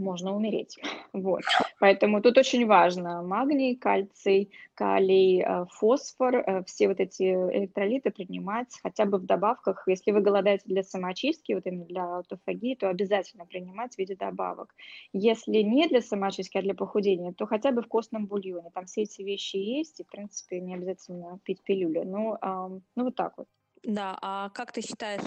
[0.00, 0.78] можно умереть.
[1.12, 1.42] Вот.
[1.80, 8.68] Поэтому тут очень важно магний, кальций, калий, э, фосфор, э, все вот эти электролиты принимать
[8.80, 9.82] хотя бы в добавках.
[9.88, 14.72] Если вы голодаете для самоочистки, вот именно для аутофагии, то обязательно принимать в виде добавок.
[15.12, 18.70] Если не для самоочистки, а для похудения, то хотя бы в костном бульоне.
[18.72, 22.04] Там все эти вещи есть, и, в принципе, не обязательно пить пилюли.
[22.04, 22.36] Ну,
[22.96, 23.48] ну вот так вот.
[23.82, 25.22] Да, а как ты считаешь,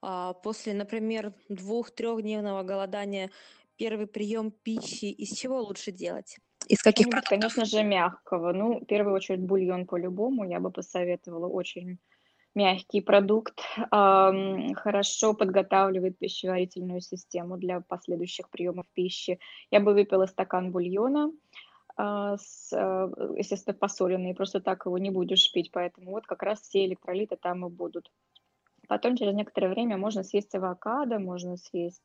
[0.00, 3.30] а, после, например, двух-трехдневного голодания
[3.80, 6.36] первый прием пищи из чего лучше делать?
[6.68, 8.52] Из каких ну, Конечно же, мягкого.
[8.52, 10.44] Ну, в первую очередь, бульон по-любому.
[10.44, 11.98] Я бы посоветовала очень
[12.54, 13.58] мягкий продукт.
[13.90, 19.38] Эм, хорошо подготавливает пищеварительную систему для последующих приемов пищи.
[19.70, 21.32] Я бы выпила стакан бульона,
[21.96, 24.34] э, с, э, естественно, посоленный.
[24.34, 25.70] Просто так его не будешь пить.
[25.72, 28.12] Поэтому вот как раз все электролиты там и будут.
[28.88, 32.02] Потом через некоторое время можно съесть авокадо, можно съесть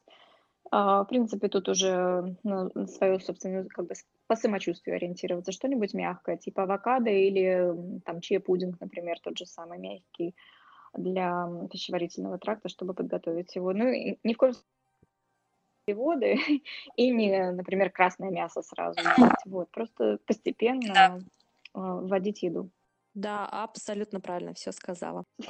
[0.71, 3.93] в принципе, тут уже ну, свое собственное, как бы
[4.27, 5.51] по самочувствию ориентироваться.
[5.51, 10.35] Что-нибудь мягкое, типа авокадо или там чия-пудинг, например, тот же самый мягкий
[10.93, 13.73] для пищеварительного тракта, чтобы подготовить его.
[13.73, 16.37] Ну, и ни в коем случае воды
[16.95, 18.99] и не, например, красное мясо сразу.
[19.45, 21.19] Вот, просто постепенно да.
[21.73, 22.69] вводить еду.
[23.13, 25.25] Да, абсолютно правильно все сказала.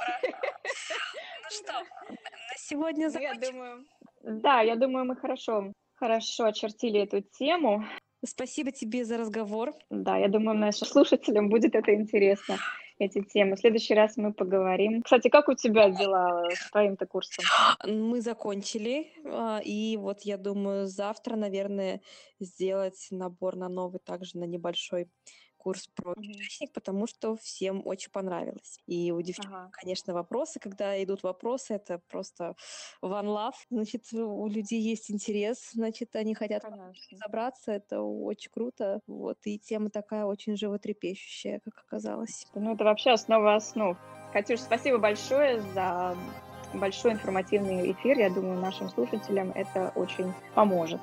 [1.48, 1.72] Ну что,
[2.10, 3.40] на сегодня закончим?
[3.40, 3.84] Я думаю,
[4.26, 7.84] да, я думаю, мы хорошо, хорошо очертили эту тему.
[8.24, 9.72] Спасибо тебе за разговор.
[9.88, 12.56] Да, я думаю, нашим слушателям будет это интересно,
[12.98, 13.54] эти темы.
[13.54, 15.02] В следующий раз мы поговорим.
[15.02, 17.44] Кстати, как у тебя дела с твоим-то курсом?
[17.86, 22.00] Мы закончили, а, и вот я думаю, завтра, наверное,
[22.40, 25.08] сделать набор на новый, также на небольшой
[25.66, 28.78] курс про кишечник, потому что всем очень понравилось.
[28.86, 29.70] И у девчонок, Ага.
[29.72, 32.54] конечно, вопросы, когда идут вопросы, это просто
[33.02, 33.54] one love.
[33.68, 36.92] Значит, у людей есть интерес, значит, они хотят Конечно.
[37.10, 39.00] разобраться, это очень круто.
[39.08, 42.46] Вот, и тема такая очень животрепещущая, как оказалось.
[42.54, 43.98] Ну, это вообще основа основ.
[44.32, 46.16] Катюш, спасибо большое за
[46.74, 48.18] большой информативный эфир.
[48.18, 51.00] Я думаю, нашим слушателям это очень поможет.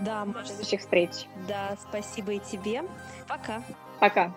[0.00, 1.26] Да, До следующих встреч.
[1.48, 2.82] Да, спасибо и тебе.
[3.26, 3.62] Пока.
[3.98, 4.30] Pra cá.